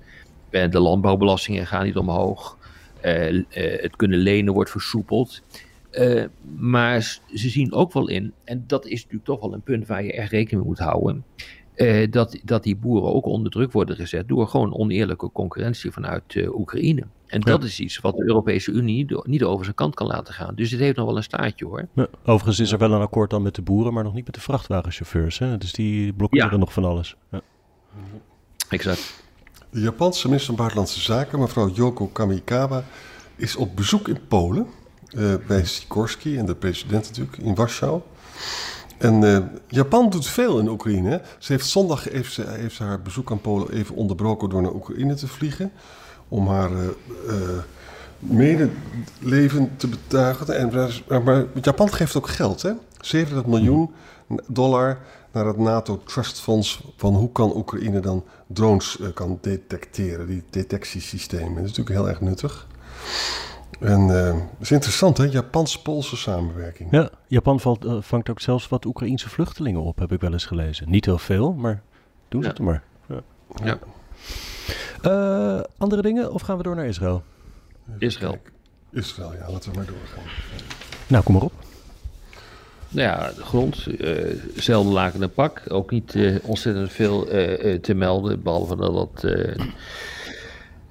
de 0.49 0.79
landbouwbelastingen 0.79 1.67
gaan 1.67 1.85
niet 1.85 1.97
omhoog. 1.97 2.57
het 3.49 3.95
kunnen 3.95 4.19
lenen 4.19 4.53
wordt 4.53 4.71
versoepeld. 4.71 5.41
Maar 6.57 7.01
ze 7.33 7.49
zien 7.49 7.73
ook 7.73 7.93
wel 7.93 8.07
in, 8.07 8.33
en 8.43 8.63
dat 8.67 8.85
is 8.85 8.97
natuurlijk 8.97 9.25
toch 9.25 9.39
wel 9.39 9.53
een 9.53 9.61
punt 9.61 9.87
waar 9.87 10.03
je 10.03 10.13
echt 10.13 10.31
rekening 10.31 10.59
mee 10.61 10.69
moet 10.69 10.79
houden. 10.79 11.23
dat, 12.11 12.39
dat 12.43 12.63
die 12.63 12.75
boeren 12.75 13.13
ook 13.13 13.25
onder 13.25 13.51
druk 13.51 13.71
worden 13.71 13.95
gezet 13.95 14.27
door 14.27 14.47
gewoon 14.47 14.73
oneerlijke 14.73 15.31
concurrentie 15.31 15.91
vanuit 15.91 16.47
Oekraïne. 16.53 17.03
En 17.27 17.41
dat 17.41 17.63
is 17.63 17.79
iets 17.79 17.99
wat 17.99 18.17
de 18.17 18.23
Europese 18.27 18.71
Unie 18.71 19.07
niet 19.23 19.43
over 19.43 19.63
zijn 19.63 19.75
kant 19.75 19.95
kan 19.95 20.07
laten 20.07 20.33
gaan. 20.33 20.55
Dus 20.55 20.69
dit 20.69 20.79
heeft 20.79 20.97
nog 20.97 21.05
wel 21.05 21.17
een 21.17 21.23
staartje 21.23 21.65
hoor. 21.65 21.87
Ja, 21.93 22.07
overigens 22.25 22.59
is 22.59 22.71
er 22.71 22.77
wel 22.77 22.91
een 22.91 23.01
akkoord 23.01 23.29
dan 23.29 23.41
met 23.41 23.55
de 23.55 23.61
boeren, 23.61 23.93
maar 23.93 24.03
nog 24.03 24.13
niet 24.13 24.25
met 24.25 24.33
de 24.33 24.41
vrachtwagenchauffeurs. 24.41 25.39
Hè? 25.39 25.57
Dus 25.57 25.71
die 25.71 26.13
blokkeren 26.13 26.51
ja. 26.51 26.57
nog 26.57 26.73
van 26.73 26.85
alles. 26.85 27.15
Ja. 27.31 27.41
Exact. 28.69 29.23
De 29.69 29.79
Japanse 29.79 30.25
minister 30.25 30.47
van 30.47 30.55
Buitenlandse 30.55 30.99
Zaken, 30.99 31.39
mevrouw 31.39 31.69
Yoko 31.69 32.07
Kamikawa, 32.07 32.83
is 33.35 33.55
op 33.55 33.75
bezoek 33.75 34.07
in 34.07 34.19
Polen. 34.27 34.67
Uh, 35.13 35.33
bij 35.47 35.65
Sikorski 35.65 36.37
en 36.37 36.45
de 36.45 36.55
president 36.55 37.07
natuurlijk 37.07 37.37
in 37.37 37.55
Warschau. 37.55 38.01
En 38.97 39.21
uh, 39.21 39.37
Japan 39.67 40.09
doet 40.09 40.27
veel 40.27 40.59
in 40.59 40.69
Oekraïne. 40.69 41.21
Ze 41.37 41.51
heeft 41.51 41.65
zondag 41.65 42.03
heeft 42.03 42.33
ze, 42.33 42.43
haar 42.77 43.01
bezoek 43.01 43.31
aan 43.31 43.41
Polen 43.41 43.71
even 43.71 43.95
onderbroken 43.95 44.49
door 44.49 44.61
naar 44.61 44.73
Oekraïne 44.73 45.13
te 45.13 45.27
vliegen 45.27 45.71
om 46.27 46.47
haar 46.47 46.71
uh, 46.71 46.87
medeleven 48.19 49.71
te 49.77 49.87
betuigen. 49.87 50.57
En, 50.57 51.23
maar 51.23 51.45
Japan 51.61 51.93
geeft 51.93 52.15
ook 52.15 52.27
geld, 52.27 52.61
hè? 52.61 52.71
70 52.99 53.45
miljoen 53.45 53.93
dollar 54.47 54.99
naar 55.31 55.45
het 55.45 55.57
NATO 55.57 56.01
Trust 56.05 56.39
Fonds 56.39 56.83
van 56.97 57.15
hoe 57.15 57.31
kan 57.31 57.55
Oekraïne 57.55 57.99
dan 57.99 58.23
drones 58.47 58.99
kan 59.13 59.37
detecteren, 59.41 60.27
die 60.27 60.43
detectiesystemen. 60.49 61.55
Dat 61.55 61.63
is 61.63 61.77
natuurlijk 61.77 61.95
heel 61.95 62.09
erg 62.09 62.21
nuttig. 62.21 62.67
En 63.81 64.01
uh, 64.01 64.25
dat 64.25 64.43
is 64.59 64.71
interessant, 64.71 65.17
hè? 65.17 65.23
Japans-Poolse 65.23 66.17
samenwerking. 66.17 66.91
Ja, 66.91 67.09
Japan 67.27 67.59
valt, 67.59 67.85
uh, 67.85 67.97
vangt 67.99 68.29
ook 68.29 68.39
zelfs 68.39 68.67
wat 68.67 68.85
Oekraïense 68.85 69.29
vluchtelingen 69.29 69.81
op, 69.81 69.99
heb 69.99 70.11
ik 70.11 70.21
wel 70.21 70.31
eens 70.31 70.45
gelezen. 70.45 70.89
Niet 70.89 71.05
heel 71.05 71.17
veel, 71.17 71.53
maar 71.53 71.81
doen 72.27 72.43
ze 72.43 72.47
ja. 72.47 72.53
het 72.53 72.63
maar. 72.63 72.83
Ja. 73.07 73.21
ja. 73.63 73.79
Uh, 75.05 75.63
andere 75.77 76.01
dingen 76.01 76.33
of 76.33 76.41
gaan 76.41 76.57
we 76.57 76.63
door 76.63 76.75
naar 76.75 76.85
Israël? 76.85 77.23
Israël. 77.97 78.37
Israël, 78.91 79.33
ja, 79.33 79.51
laten 79.51 79.71
we 79.71 79.77
maar 79.77 79.85
doorgaan. 79.85 80.23
Nou, 81.07 81.23
kom 81.23 81.33
maar 81.33 81.43
op. 81.43 81.53
Nou 82.89 83.07
ja, 83.07 83.31
de 83.35 83.43
grond, 83.43 83.87
uh, 83.87 84.41
zelden 84.55 84.93
laken 84.93 85.21
en 85.21 85.33
pak. 85.33 85.61
Ook 85.67 85.91
niet 85.91 86.15
uh, 86.15 86.37
ontzettend 86.41 86.91
veel 86.91 87.35
uh, 87.35 87.79
te 87.79 87.93
melden, 87.93 88.43
behalve 88.43 88.75
dat 88.75 88.93
dat 88.93 89.31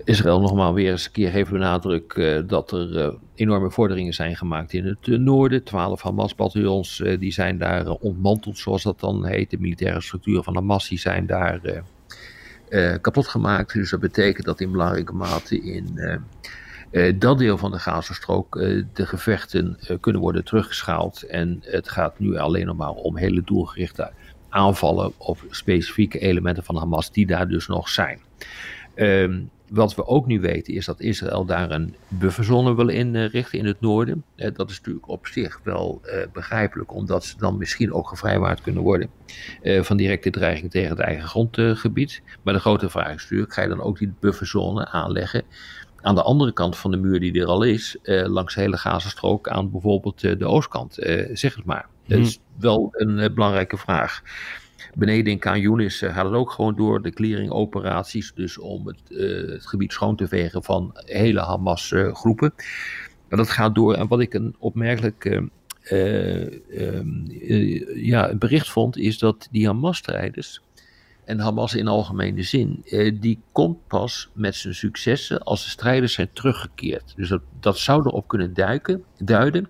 Israël 0.04 0.40
nogmaals 0.40 0.74
weer 0.74 0.90
eens 0.90 1.06
een 1.06 1.12
keer 1.12 1.30
heeft 1.30 1.50
benadrukt 1.50 2.16
uh, 2.16 2.40
dat 2.46 2.72
er 2.72 2.96
uh, 2.96 3.14
enorme 3.34 3.70
vorderingen 3.70 4.12
zijn 4.12 4.36
gemaakt 4.36 4.72
in 4.72 4.86
het 4.86 5.06
uh, 5.06 5.18
noorden. 5.18 5.64
Twaalf 5.64 6.02
Hamas-bataljons 6.02 7.02
die 7.18 7.32
zijn 7.32 7.58
daar 7.58 7.86
ontmanteld, 7.88 8.58
zoals 8.58 8.82
dat 8.82 9.00
dan 9.00 9.26
heet. 9.26 9.50
De 9.50 9.58
militaire 9.58 10.00
structuren 10.00 10.44
van 10.44 10.54
Hamas 10.54 10.88
die 10.88 10.98
zijn 10.98 11.26
daar 11.26 11.82
kapot 13.00 13.28
gemaakt. 13.28 13.72
Dus 13.72 13.90
dat 13.90 14.00
betekent 14.00 14.46
dat 14.46 14.60
in 14.60 14.70
belangrijke 14.70 15.14
mate 15.14 15.60
in 15.60 16.00
dat 17.18 17.38
deel 17.38 17.58
van 17.58 17.70
de 17.70 17.78
Gazastrook 17.78 18.54
de 18.92 19.06
gevechten 19.06 19.78
kunnen 20.00 20.20
worden 20.22 20.44
teruggeschaald. 20.44 21.22
En 21.22 21.58
het 21.60 21.88
gaat 21.88 22.18
nu 22.18 22.36
alleen 22.36 22.66
nog 22.66 22.76
maar 22.76 22.90
om 22.90 23.16
hele 23.16 23.42
doelgerichte 23.44 24.12
aanvallen 24.48 25.12
op 25.16 25.38
specifieke 25.50 26.18
elementen 26.18 26.64
van 26.64 26.76
Hamas 26.76 27.12
die 27.12 27.26
daar 27.26 27.48
dus 27.48 27.66
nog 27.66 27.88
zijn. 27.88 28.20
Um, 29.00 29.50
wat 29.70 29.94
we 29.94 30.06
ook 30.06 30.26
nu 30.26 30.40
weten 30.40 30.74
is 30.74 30.84
dat 30.84 31.00
Israël 31.00 31.44
daar 31.44 31.70
een 31.70 31.94
bufferzone 32.08 32.74
wil 32.74 32.88
inrichten 32.88 33.58
in 33.58 33.66
het 33.66 33.80
noorden. 33.80 34.24
Eh, 34.36 34.54
dat 34.54 34.70
is 34.70 34.76
natuurlijk 34.76 35.08
op 35.08 35.26
zich 35.26 35.60
wel 35.64 36.00
eh, 36.02 36.26
begrijpelijk, 36.32 36.94
omdat 36.94 37.24
ze 37.24 37.36
dan 37.38 37.58
misschien 37.58 37.92
ook 37.92 38.08
gevrijwaard 38.08 38.60
kunnen 38.60 38.82
worden 38.82 39.10
eh, 39.62 39.82
van 39.82 39.96
directe 39.96 40.30
dreiging 40.30 40.70
tegen 40.70 40.90
het 40.90 40.98
eigen 40.98 41.28
grondgebied. 41.28 42.22
Maar 42.42 42.54
de 42.54 42.60
grote 42.60 42.90
vraag 42.90 43.14
is 43.14 43.22
natuurlijk, 43.22 43.52
ga 43.52 43.62
je 43.62 43.68
dan 43.68 43.82
ook 43.82 43.98
die 43.98 44.12
bufferzone 44.20 44.88
aanleggen 44.88 45.42
aan 46.00 46.14
de 46.14 46.22
andere 46.22 46.52
kant 46.52 46.76
van 46.76 46.90
de 46.90 46.96
muur 46.96 47.20
die 47.20 47.40
er 47.40 47.46
al 47.46 47.62
is, 47.62 47.96
langs 48.04 48.54
de 48.54 48.60
hele 48.60 48.76
Gazastrook 48.76 49.48
aan 49.48 49.70
bijvoorbeeld 49.70 50.20
de 50.20 50.46
oostkant, 50.46 50.94
zeg 51.32 51.54
het 51.54 51.64
maar. 51.64 51.86
Dat 52.06 52.18
is 52.18 52.34
hmm. 52.34 52.60
wel 52.60 52.88
een 52.92 53.34
belangrijke 53.34 53.76
vraag. 53.76 54.22
Beneden 54.94 55.32
in 55.32 55.38
Kanyunis 55.38 56.02
uh, 56.02 56.14
gaat 56.14 56.24
het 56.24 56.34
ook 56.34 56.50
gewoon 56.50 56.76
door 56.76 57.02
de 57.02 57.10
clearing-operaties. 57.10 58.32
Dus 58.34 58.58
om 58.58 58.86
het, 58.86 59.00
het, 59.08 59.66
gebied 59.66 59.92
schoon 59.92 60.16
te 60.16 60.28
vegen 60.28 60.62
van 60.62 60.90
hele 60.94 61.40
Hamas-groepen. 61.40 62.52
maar 63.28 63.38
dat 63.38 63.50
gaat 63.50 63.74
door. 63.74 63.94
En 63.94 64.08
wat 64.08 64.20
ik 64.20 64.34
een 64.34 64.54
opmerkelijk 64.58 65.24
uh, 65.90 66.46
ja, 67.94 68.34
bericht 68.34 68.70
vond, 68.70 68.96
is 68.96 69.18
dat 69.18 69.48
die 69.50 69.66
Hamas-strijders. 69.66 70.60
En 71.24 71.38
Hamas 71.38 71.74
in 71.74 71.88
algemene 71.88 72.42
zin, 72.42 72.82
die 73.20 73.38
komt 73.52 73.86
pas 73.86 74.30
met 74.34 74.54
zijn 74.54 74.74
successen 74.74 75.42
als 75.42 75.64
de 75.64 75.70
strijders 75.70 76.12
zijn 76.12 76.30
teruggekeerd. 76.32 77.12
Dus 77.16 77.28
dat, 77.28 77.42
dat 77.60 77.78
zou 77.78 78.06
erop 78.06 78.28
kunnen 78.28 78.54
duiken, 78.54 79.04
duiden 79.18 79.68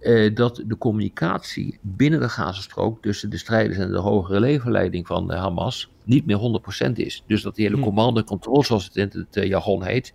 eh, 0.00 0.34
dat 0.34 0.62
de 0.66 0.78
communicatie 0.78 1.78
binnen 1.82 2.20
de 2.20 2.28
Gazastrook 2.28 3.02
tussen 3.02 3.30
de 3.30 3.36
strijders 3.36 3.78
en 3.78 3.90
de 3.90 3.98
hogere 3.98 4.40
levenleiding 4.40 5.06
van 5.06 5.26
de 5.26 5.34
Hamas 5.34 5.90
niet 6.04 6.26
meer 6.26 6.60
100% 6.88 6.92
is. 6.92 7.22
Dus 7.26 7.42
dat 7.42 7.54
die 7.54 7.64
hele 7.64 7.76
hm. 7.76 7.82
commando 7.82 8.20
en 8.20 8.26
controle, 8.26 8.64
zoals 8.64 8.84
het 8.84 8.96
in 8.96 9.10
het 9.12 9.36
uh, 9.36 9.44
jargon 9.44 9.84
heet, 9.84 10.14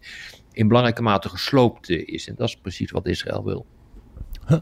in 0.51 0.67
belangrijke 0.67 1.01
mate 1.01 1.29
gesloopt 1.29 1.89
uh, 1.89 2.07
is. 2.07 2.27
En 2.27 2.35
dat 2.37 2.47
is 2.47 2.55
precies 2.55 2.91
wat 2.91 3.07
Israël 3.07 3.43
wil. 3.43 3.65
Huh. 4.47 4.59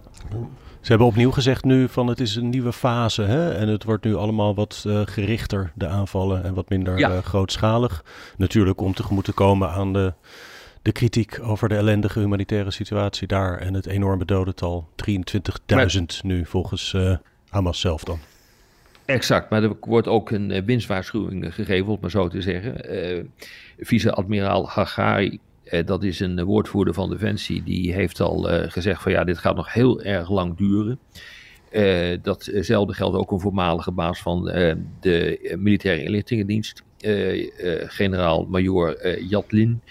Ze 0.82 0.90
hebben 0.90 1.08
opnieuw 1.08 1.32
gezegd 1.32 1.64
nu 1.64 1.90
van 1.90 2.08
het 2.08 2.20
is 2.20 2.36
een 2.36 2.50
nieuwe 2.50 2.74
fase 2.74 3.22
hè? 3.22 3.54
en 3.54 3.68
het 3.68 3.84
wordt 3.84 4.04
nu 4.04 4.16
allemaal 4.16 4.56
wat 4.56 4.84
uh, 4.88 5.02
gerichter, 5.06 5.72
de 5.76 5.88
aanvallen, 5.88 6.44
en 6.44 6.54
wat 6.54 6.70
minder 6.70 7.00
ja. 7.00 7.12
uh, 7.12 7.18
grootschalig. 7.18 8.06
Natuurlijk 8.38 8.82
om 8.82 8.94
tegemoet 8.94 9.26
te 9.26 9.32
komen 9.32 9.70
aan 9.70 9.94
de 9.94 10.14
de 10.82 10.92
kritiek 10.92 11.40
over 11.42 11.70
de 11.70 11.76
ellendige 11.76 12.20
humanitaire 12.20 12.72
situatie 12.72 13.28
daar 13.28 13.58
en 13.58 13.74
het 13.74 13.86
enorme 13.86 14.26
dodental. 14.26 14.90
23.000 15.98 16.02
nu 16.22 16.46
volgens 16.46 16.94
uh, 16.94 17.16
Hamas 17.50 17.80
zelf 17.80 18.04
dan. 18.04 18.20
Exact, 19.06 19.50
maar 19.50 19.64
er 19.64 19.76
wordt 19.82 20.08
ook 20.08 20.32
een 20.32 20.50
uh, 20.50 20.62
winstwaarschuwing 20.66 21.54
gegeven, 21.54 21.92
om 21.92 21.98
maar 22.02 22.10
zo 22.10 22.28
te 22.28 22.42
zeggen. 22.42 22.96
Uh, 22.96 23.24
Vice-admiraal 23.80 24.70
Hagari, 24.70 25.40
dat 25.86 26.04
is 26.04 26.20
een 26.20 26.44
woordvoerder 26.44 26.94
van 26.94 27.10
Defensie, 27.10 27.64
die 27.64 27.94
heeft 27.94 28.20
al 28.20 28.42
gezegd 28.70 29.02
van 29.02 29.12
ja, 29.12 29.24
dit 29.24 29.38
gaat 29.38 29.56
nog 29.56 29.74
heel 29.74 30.02
erg 30.02 30.30
lang 30.30 30.58
duren. 30.58 31.00
datzelfde 32.22 32.94
geldt 32.94 33.18
ook 33.18 33.32
een 33.32 33.40
voormalige 33.40 33.92
baas 33.92 34.22
van 34.22 34.44
de 35.00 35.56
militaire 35.60 36.04
inlichtingendienst, 36.04 36.84
generaal-major 37.88 39.20
Jatlin. 39.28 39.82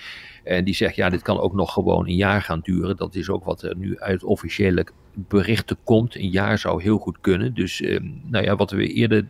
En 0.50 0.64
die 0.64 0.74
zegt, 0.74 0.94
ja, 0.94 1.10
dit 1.10 1.22
kan 1.22 1.38
ook 1.38 1.54
nog 1.54 1.72
gewoon 1.72 2.06
een 2.06 2.16
jaar 2.16 2.42
gaan 2.42 2.60
duren. 2.62 2.96
Dat 2.96 3.14
is 3.14 3.28
ook 3.28 3.44
wat 3.44 3.62
er 3.62 3.76
nu 3.76 3.98
uit 3.98 4.24
officiële 4.24 4.86
berichten 5.14 5.76
komt. 5.84 6.14
Een 6.14 6.30
jaar 6.30 6.58
zou 6.58 6.82
heel 6.82 6.98
goed 6.98 7.18
kunnen. 7.20 7.54
Dus, 7.54 7.80
eh, 7.80 8.00
nou 8.24 8.44
ja, 8.44 8.56
wat 8.56 8.70
we 8.70 8.86
eerder 8.86 9.26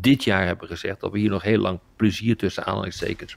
dit 0.00 0.24
jaar 0.24 0.46
hebben 0.46 0.68
gezegd, 0.68 1.00
dat 1.00 1.12
we 1.12 1.18
hier 1.18 1.30
nog 1.30 1.42
heel 1.42 1.58
lang 1.58 1.78
plezier 1.96 2.36
tussen 2.36 2.64
aanhalingstekens 2.64 3.36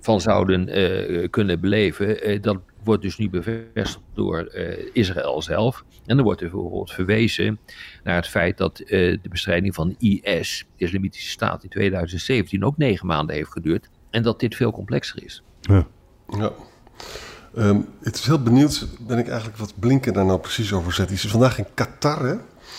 van 0.00 0.20
zouden 0.20 0.78
uh, 0.78 1.28
kunnen 1.30 1.60
beleven. 1.60 2.30
Uh, 2.30 2.42
dat 2.42 2.58
wordt 2.84 3.02
dus 3.02 3.16
nu 3.16 3.30
bevestigd 3.30 4.04
door 4.14 4.50
uh, 4.54 4.76
Israël 4.92 5.42
zelf. 5.42 5.84
En 6.06 6.18
er 6.18 6.24
wordt 6.24 6.40
bijvoorbeeld 6.40 6.92
verwezen 6.92 7.58
naar 8.04 8.16
het 8.16 8.28
feit 8.28 8.58
dat 8.58 8.76
de 8.76 9.20
bestrijding 9.30 9.74
van 9.74 9.94
IS, 9.98 10.66
de 10.76 10.84
Islamitische 10.84 11.30
Staat, 11.30 11.62
in 11.62 11.68
2017 11.68 12.64
ook 12.64 12.76
negen 12.76 13.06
maanden 13.06 13.36
heeft 13.36 13.52
geduurd. 13.52 13.88
En 14.10 14.22
dat 14.22 14.40
dit 14.40 14.54
veel 14.54 14.72
complexer 14.72 15.24
is. 15.24 15.42
Ja. 15.60 15.86
Ja. 16.38 16.50
Um, 17.58 17.86
het 18.02 18.14
is 18.14 18.26
heel 18.26 18.42
benieuwd, 18.42 18.86
ben 19.00 19.18
ik 19.18 19.28
eigenlijk 19.28 19.58
wat 19.58 19.72
Blinken 19.78 20.12
daar 20.12 20.24
nou 20.24 20.38
precies 20.38 20.72
over 20.72 20.92
zet. 20.92 21.08
Die 21.08 21.16
is 21.16 21.30
vandaag 21.30 21.58
in 21.58 21.66
Qatar, 21.74 22.24
hè? 22.24 22.34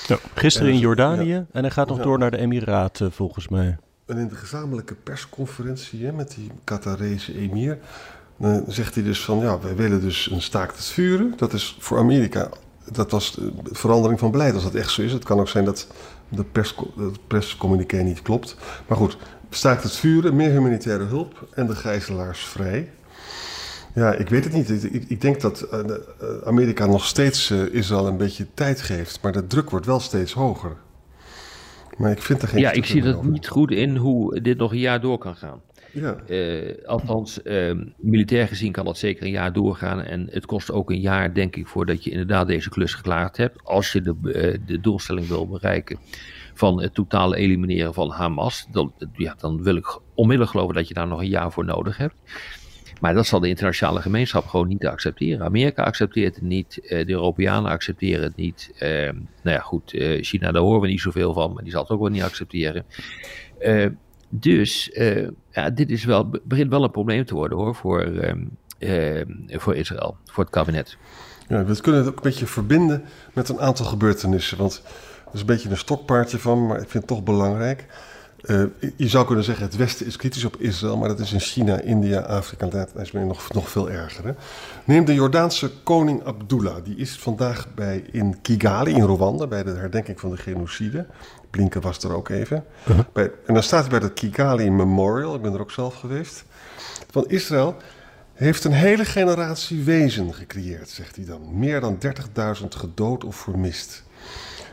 Ja, 0.08 0.18
gisteren 0.36 0.72
in 0.72 0.80
Jordanië 0.80 1.46
en 1.52 1.62
hij 1.62 1.72
gaat 1.72 1.88
nog 1.88 2.02
door 2.02 2.18
naar 2.18 2.32
de 2.32 2.38
Emiraten, 2.38 3.12
volgens 3.12 3.48
mij. 3.48 3.78
En 4.06 4.18
in 4.18 4.28
de 4.28 4.36
gezamenlijke 4.36 4.96
persconferentie 4.96 6.06
hè, 6.06 6.12
met 6.12 6.34
die 6.36 6.52
Qatarese 6.64 7.38
emir... 7.38 7.78
dan 8.38 8.64
zegt 8.68 8.96
hij 8.96 9.04
dus 9.04 9.24
van, 9.24 9.40
ja, 9.40 9.60
wij 9.60 9.76
willen 9.76 10.02
dus 10.02 10.32
een 10.32 10.42
staakt 10.42 10.76
het 10.76 10.86
vuren. 10.86 11.34
Dat 11.38 11.54
is 11.54 11.78
voor 11.80 11.98
Amerika, 11.98 12.50
dat 12.92 13.12
was 13.12 13.38
verandering 13.64 14.20
van 14.20 14.32
beleid 14.32 14.54
als 14.54 14.64
dat 14.64 14.76
echt 14.76 14.92
zo 14.92 15.02
is. 15.02 15.12
Het 15.12 15.24
kan 15.24 15.40
ook 15.40 15.50
zijn 15.50 15.66
dat 15.66 15.88
de 16.30 16.46
perscommuniqué 17.28 17.98
niet 17.98 18.22
klopt. 18.22 18.56
Maar 18.88 18.98
goed, 18.98 19.18
staakt 19.50 19.84
het 19.84 19.96
vuren, 19.96 20.36
meer 20.36 20.52
humanitaire 20.52 21.06
hulp 21.06 21.48
en 21.54 21.68
de 21.68 21.76
gijzelaars 21.76 22.46
vrij... 22.46 22.90
Ja, 23.94 24.14
ik 24.14 24.30
weet 24.30 24.44
het 24.44 24.54
niet. 24.54 24.94
Ik, 24.94 25.04
ik 25.08 25.22
denk 25.22 25.42
dat 25.42 25.68
uh, 25.74 25.82
Amerika 26.44 26.86
nog 26.86 27.06
steeds 27.06 27.50
uh, 27.50 27.74
Israël 27.74 28.08
een 28.08 28.18
beetje 28.18 28.48
tijd 28.54 28.82
geeft. 28.82 29.20
Maar 29.22 29.32
de 29.32 29.48
druk 29.48 29.70
wordt 29.70 29.86
wel 29.86 30.00
steeds 30.00 30.34
hoger. 30.34 30.78
Maar 31.98 32.12
ik 32.12 32.22
vind 32.22 32.42
er 32.42 32.48
geen. 32.48 32.60
Ja, 32.60 32.72
ik 32.72 32.86
zie 32.86 33.02
dat 33.02 33.24
niet 33.24 33.48
goed 33.48 33.72
in 33.72 33.96
hoe 33.96 34.42
dit 34.42 34.58
nog 34.58 34.72
een 34.72 34.80
jaar 34.80 35.02
door 35.02 35.18
kan 35.18 35.36
gaan. 35.36 35.62
Ja. 35.92 36.16
Uh, 36.28 36.86
althans, 36.86 37.40
uh, 37.44 37.82
militair 37.98 38.48
gezien 38.48 38.72
kan 38.72 38.86
dat 38.86 38.98
zeker 38.98 39.24
een 39.24 39.32
jaar 39.32 39.54
doorgaan. 39.54 40.02
En 40.02 40.28
het 40.32 40.46
kost 40.46 40.72
ook 40.72 40.90
een 40.90 41.00
jaar, 41.00 41.34
denk 41.34 41.56
ik, 41.56 41.68
voordat 41.68 42.04
je 42.04 42.10
inderdaad 42.12 42.48
deze 42.48 42.70
klus 42.70 42.94
geklaard 42.94 43.38
hebt. 43.38 43.64
Als 43.64 43.92
je 43.92 44.02
de, 44.02 44.60
de 44.66 44.80
doelstelling 44.80 45.28
wil 45.28 45.48
bereiken 45.48 45.98
van 46.54 46.82
het 46.82 46.94
totale 46.94 47.36
elimineren 47.36 47.94
van 47.94 48.10
Hamas. 48.12 48.68
Dan, 48.72 48.94
ja, 49.14 49.36
dan 49.38 49.64
wil 49.64 49.76
ik 49.76 50.00
onmiddellijk 50.14 50.52
geloven 50.52 50.76
dat 50.76 50.88
je 50.88 50.94
daar 50.94 51.08
nog 51.08 51.20
een 51.20 51.28
jaar 51.28 51.52
voor 51.52 51.66
nodig 51.66 51.98
hebt. 51.98 52.16
Maar 53.02 53.14
dat 53.14 53.28
zal 53.28 53.40
de 53.40 53.48
internationale 53.48 54.02
gemeenschap 54.02 54.48
gewoon 54.48 54.68
niet 54.68 54.86
accepteren. 54.86 55.46
Amerika 55.46 55.84
accepteert 55.84 56.36
het 56.36 56.44
niet, 56.44 56.80
eh, 56.84 57.06
de 57.06 57.12
Europeanen 57.12 57.72
accepteren 57.72 58.24
het 58.24 58.36
niet. 58.36 58.72
Uh, 58.80 58.90
nou 59.42 59.56
ja, 59.56 59.60
goed, 59.60 59.94
uh, 59.94 60.24
China, 60.24 60.52
daar 60.52 60.62
horen 60.62 60.82
we 60.82 60.88
niet 60.88 61.02
zoveel 61.02 61.34
van, 61.34 61.54
maar 61.54 61.64
die 61.64 61.72
zal 61.72 61.82
het 61.82 61.92
ook 61.92 62.00
wel 62.00 62.10
niet 62.10 62.24
accepteren. 62.24 62.86
Dus 64.30 64.92
ja, 65.52 65.70
dit 65.70 65.90
is 65.90 66.04
wel, 66.04 66.30
begint 66.44 66.70
wel 66.70 66.84
een 66.84 66.92
probleem 66.92 67.26
te 67.26 67.34
worden 67.34 67.58
hoor, 67.58 67.76
voor, 67.76 68.02
ehm, 68.02 69.26
voor 69.48 69.76
Israël, 69.76 70.18
voor 70.26 70.44
het 70.44 70.54
kabinet. 70.54 70.98
Ja, 71.48 71.66
we 71.66 71.82
kunnen 71.82 72.02
het 72.02 72.10
ook 72.10 72.16
een 72.16 72.24
beetje 72.24 72.46
verbinden 72.46 73.04
met 73.34 73.50
een 73.50 73.60
aantal 73.60 73.86
gebeurtenissen. 73.86 74.58
Want 74.58 74.82
dat 75.26 75.34
is 75.34 75.40
een 75.40 75.46
beetje 75.46 75.70
een 75.70 75.78
stokpaardje 75.78 76.40
van, 76.40 76.68
maar 76.68 76.82
ik 76.82 76.90
vind 76.90 76.94
het 76.94 77.08
toch 77.08 77.24
belangrijk. 77.24 77.86
Uh, 78.46 78.64
je 78.96 79.08
zou 79.08 79.26
kunnen 79.26 79.44
zeggen, 79.44 79.66
het 79.66 79.76
Westen 79.76 80.06
is 80.06 80.16
kritisch 80.16 80.46
op 80.46 80.56
Israël, 80.58 80.98
maar 80.98 81.08
dat 81.08 81.20
is 81.20 81.34
in 81.34 81.40
China, 81.40 81.80
India, 81.80 82.20
Afrika 82.20 82.68
en 82.70 82.88
Latin 82.94 83.28
nog, 83.28 83.54
nog 83.54 83.70
veel 83.70 83.90
erger. 83.90 84.26
Hè? 84.26 84.32
Neem 84.84 85.06
de 85.06 85.14
Jordaanse 85.14 85.72
koning 85.84 86.24
Abdullah, 86.24 86.84
die 86.84 86.96
is 86.96 87.20
vandaag 87.20 87.68
bij, 87.76 88.04
in 88.12 88.42
Kigali, 88.42 88.94
in 88.94 89.04
Rwanda, 89.04 89.48
bij 89.48 89.64
de 89.64 89.72
herdenking 89.72 90.20
van 90.20 90.30
de 90.30 90.38
genocide. 90.38 91.06
Blinken 91.50 91.82
was 91.82 92.04
er 92.04 92.16
ook 92.16 92.30
even. 92.30 92.66
Uh-huh. 92.88 93.06
bij, 93.14 93.32
en 93.46 93.54
dan 93.54 93.64
staat 93.64 93.82
hij 93.82 93.90
bij 93.90 94.00
dat 94.00 94.14
Kigali 94.14 94.70
Memorial, 94.70 95.36
ik 95.36 95.42
ben 95.42 95.54
er 95.54 95.62
ook 95.62 95.72
zelf 95.72 95.96
geweest. 95.96 96.44
Van 97.12 97.26
Israël 97.28 97.76
heeft 98.34 98.64
een 98.64 98.72
hele 98.72 99.06
generatie 99.06 99.84
wezen 99.84 100.34
gecreëerd, 100.34 100.90
zegt 100.90 101.16
hij 101.16 101.26
dan. 101.26 101.60
Meer 101.60 101.80
dan 101.80 101.98
30.000 102.62 102.68
gedood 102.68 103.24
of 103.24 103.36
vermist. 103.36 104.04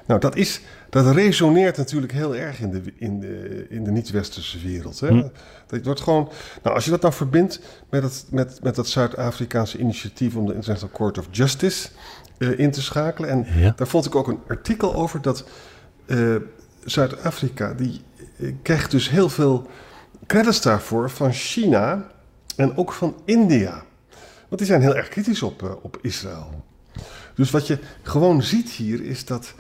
Nou, 0.09 0.21
dat, 0.21 0.37
is, 0.37 0.61
dat 0.91 1.15
resoneert 1.15 1.77
natuurlijk 1.77 2.13
heel 2.13 2.37
erg 2.37 2.61
in 2.61 2.71
de, 2.71 2.83
in 2.97 3.21
de, 3.21 3.67
in 3.69 3.85
de 3.85 3.91
niet-westerse 3.91 4.59
wereld. 4.61 5.01
Hè? 5.01 5.09
Hm. 5.09 5.29
Dat 5.67 5.85
wordt 5.85 6.01
gewoon, 6.01 6.31
nou, 6.63 6.75
als 6.75 6.85
je 6.85 6.91
dat 6.91 7.01
nou 7.01 7.15
verbindt 7.15 7.61
met, 7.91 8.03
het, 8.03 8.25
met, 8.31 8.59
met 8.63 8.75
dat 8.75 8.89
Zuid-Afrikaanse 8.89 9.79
initiatief 9.79 10.37
om 10.37 10.47
de 10.47 10.55
International 10.55 10.97
Court 10.97 11.19
of 11.19 11.27
Justice 11.31 11.89
eh, 12.39 12.59
in 12.59 12.71
te 12.71 12.83
schakelen. 12.83 13.31
En 13.31 13.47
Ja. 13.61 13.73
daar 13.77 13.87
vond 13.87 14.07
ik 14.07 14.15
ook 14.15 14.29
een 14.29 14.41
artikel 14.49 14.95
over 14.95 15.23
dat 15.23 15.45
eh, 16.07 16.35
Zuid-Afrika, 16.85 17.75
die 17.75 18.01
eh, 18.39 18.53
krijgt 18.63 18.91
dus 18.91 19.11
heel 19.11 19.29
veel 19.29 19.67
credits 20.27 20.63
daarvoor 20.63 21.11
van 21.11 21.33
China 21.33 22.07
en 22.57 22.77
ook 22.77 22.93
van 22.93 23.17
India. 23.25 23.83
Want 24.49 24.61
die 24.61 24.67
zijn 24.67 24.81
heel 24.81 24.97
erg 24.97 25.09
kritisch 25.09 25.43
op, 25.43 25.79
op 25.83 25.99
Israël. 26.03 26.65
Dus 27.35 27.51
wat 27.51 27.67
je 27.67 27.79
gewoon 28.03 28.43
ziet 28.43 28.71
hier 28.71 29.05
is 29.05 29.25
dat 29.25 29.55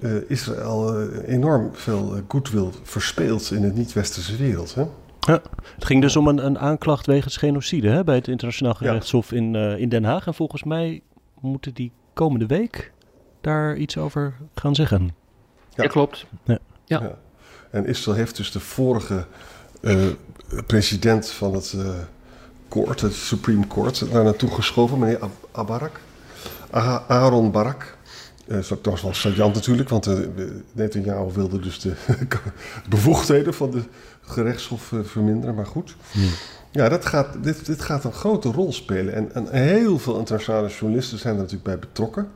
eh, 0.00 0.30
Israël 0.30 1.00
eh, 1.00 1.32
enorm 1.34 1.70
veel 1.72 2.14
eh, 2.16 2.22
goodwill 2.28 2.68
verspeelt 2.82 3.50
in 3.50 3.60
de 3.60 3.72
niet-westerse 3.72 4.36
wereld. 4.36 4.74
Hè? 4.74 4.84
Ja, 5.20 5.42
het 5.74 5.84
ging 5.84 6.02
dus 6.02 6.16
om 6.16 6.28
een, 6.28 6.46
een 6.46 6.58
aanklacht 6.58 7.06
wegens 7.06 7.36
genocide 7.36 7.88
hè, 7.88 8.04
bij 8.04 8.14
het 8.14 8.28
internationaal 8.28 8.76
Ja. 8.80 8.86
gerechtshof 8.86 9.32
in, 9.32 9.54
eh, 9.54 9.78
in 9.78 9.88
Den 9.88 10.04
Haag. 10.04 10.26
En 10.26 10.34
volgens 10.34 10.64
mij 10.64 11.02
moeten 11.40 11.74
die 11.74 11.92
komende 12.12 12.46
week 12.46 12.92
daar 13.40 13.76
iets 13.76 13.96
over 13.96 14.34
gaan 14.54 14.74
zeggen. 14.74 15.02
Ja. 15.74 15.82
Ja, 15.82 15.88
klopt. 15.88 16.26
Ja. 16.44 16.58
Ja. 16.84 17.18
En 17.70 17.86
Israël 17.86 18.16
heeft 18.16 18.36
dus 18.36 18.52
de 18.52 18.60
vorige 18.60 19.26
eh, 19.80 19.96
president 20.66 21.30
van 21.30 21.54
het 21.54 21.74
eh 21.76 21.90
court, 22.68 23.00
het 23.00 23.12
Supreme 23.14 23.66
Court, 23.66 24.12
daar 24.12 24.24
naartoe 24.24 24.50
geschoven, 24.50 24.98
meneer 24.98 25.18
Ab- 25.18 25.48
Abarak. 25.52 26.00
Aha- 26.70 27.04
Aaron 27.08 27.50
Barak. 27.50 27.96
Eh 28.48 28.68
dat 28.68 28.78
was 28.82 29.02
wel 29.02 29.14
saillant 29.14 29.54
natuurlijk, 29.54 29.88
want 29.88 30.06
eh, 30.06 30.14
Netanyahu 30.72 31.32
wilde 31.32 31.60
dus 31.60 31.80
de 31.80 31.92
bevoegdheden 32.88 33.54
van 33.54 33.70
de 33.70 33.82
gerechtshof 34.22 34.92
eh, 34.92 34.98
verminderen, 35.02 35.54
maar 35.54 35.66
goed. 35.66 35.96
Ja, 36.70 36.88
dat 36.88 37.06
gaat, 37.06 37.42
dit, 37.42 37.66
dit 37.66 37.82
gaat 37.82 38.04
een 38.04 38.12
grote 38.12 38.48
rol 38.48 38.72
spelen. 38.72 39.14
En, 39.14 39.34
en 39.34 39.48
heel 39.52 39.98
veel 39.98 40.18
internationale 40.18 40.68
journalisten 40.68 41.18
zijn 41.18 41.34
er 41.34 41.40
natuurlijk 41.40 41.68
bij 41.68 41.78
betrokken. 41.78 42.28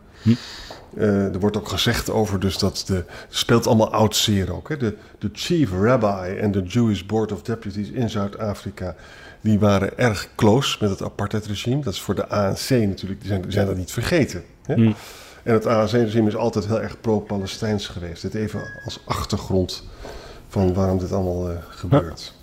Eh, 0.97 1.35
er 1.35 1.41
wordt 1.41 1.57
ook 1.57 1.69
gezegd 1.69 2.11
over 2.11 2.41
dus 2.41 2.59
dat 2.59 2.85
de 2.87 3.05
speelt 3.29 3.67
allemaal 3.67 3.93
oud 3.93 4.17
zeer 4.17 4.55
ook. 4.55 4.69
Hè? 4.69 4.77
De, 4.77 4.97
de 5.19 5.31
chief 5.33 5.71
rabbi 5.73 6.37
en 6.39 6.53
de 6.53 6.63
Jewish 6.63 7.03
Board 7.03 7.33
of 7.33 7.43
Deputies 7.43 7.89
in 7.89 8.11
Zuid-Afrika... 8.11 8.95
die 9.41 9.59
waren 9.59 9.99
erg 9.99 10.29
close 10.37 10.77
met 10.81 10.91
het 10.91 11.03
apartheidregime. 11.03 11.83
Dat 11.83 11.93
is 11.93 12.01
voor 12.01 12.15
de 12.15 12.29
ANC 12.29 12.71
natuurlijk, 12.71 13.21
die 13.21 13.29
zijn, 13.29 13.43
die 13.43 13.53
zijn 13.53 13.67
dat 13.67 13.77
niet 13.77 13.93
vergeten. 13.93 14.43
Hè? 14.63 14.75
Hmm. 14.75 14.95
En 15.43 15.53
het 15.53 15.67
ANC-regime 15.67 16.29
is 16.29 16.37
altijd 16.37 16.67
heel 16.67 16.81
erg 16.81 17.01
pro-Palestijns 17.01 17.89
geweest. 17.89 18.23
Dit 18.23 18.35
even 18.35 18.63
als 18.85 19.01
achtergrond 19.05 19.89
van 20.49 20.75
waarom 20.75 20.99
dit 20.99 21.13
allemaal 21.13 21.51
eh, 21.51 21.57
gebeurt. 21.69 22.35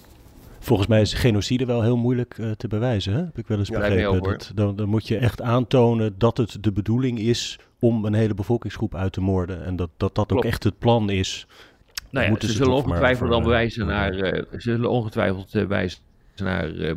Volgens 0.60 0.88
mij 0.88 1.02
is 1.02 1.14
genocide 1.14 1.66
wel 1.66 1.82
heel 1.82 1.98
moeilijk 1.98 2.36
eh, 2.38 2.52
te 2.52 2.68
bewijzen. 2.68 3.14
Hè? 3.14 3.20
Heb 3.20 3.38
ik 3.38 3.48
wel 3.48 3.58
eens 3.58 3.70
Ja, 3.70 3.80
begrepen. 3.80 4.24
Dat, 4.24 4.52
dan, 4.56 4.76
dan 4.76 4.90
moet 4.90 5.08
je 5.08 5.18
echt 5.18 5.42
aantonen 5.42 6.16
dat 6.18 6.38
het 6.38 6.58
de 6.64 6.72
bedoeling 6.72 7.20
is 7.20 7.60
om 7.80 8.06
een 8.06 8.14
hele 8.14 8.34
bevolkingsgroep 8.34 8.96
uit 8.96 9.12
te 9.12 9.22
moorden. 9.22 9.66
En 9.66 9.76
dat 9.76 9.90
dat, 9.98 10.16
dat 10.16 10.32
ook 10.32 10.46
echt 10.46 10.64
het 10.64 10.80
plan 10.80 11.10
is. 11.10 11.48
Nou 12.10 12.26
ja, 12.26 12.36
ze 12.40 12.48
ze 12.48 12.54
zullen 12.54 12.74
ongetwijfeld 12.74 13.30
dan 13.30 13.42
eh, 13.42 13.48
wijzen 13.48 13.86
naar, 13.86 14.14
eh, 14.14 14.44
ze 14.52 14.60
zullen 14.60 14.90
ongetwijfeld 14.90 15.52
wijzen 15.52 16.00
naar 16.36 16.76
eh, 16.76 16.96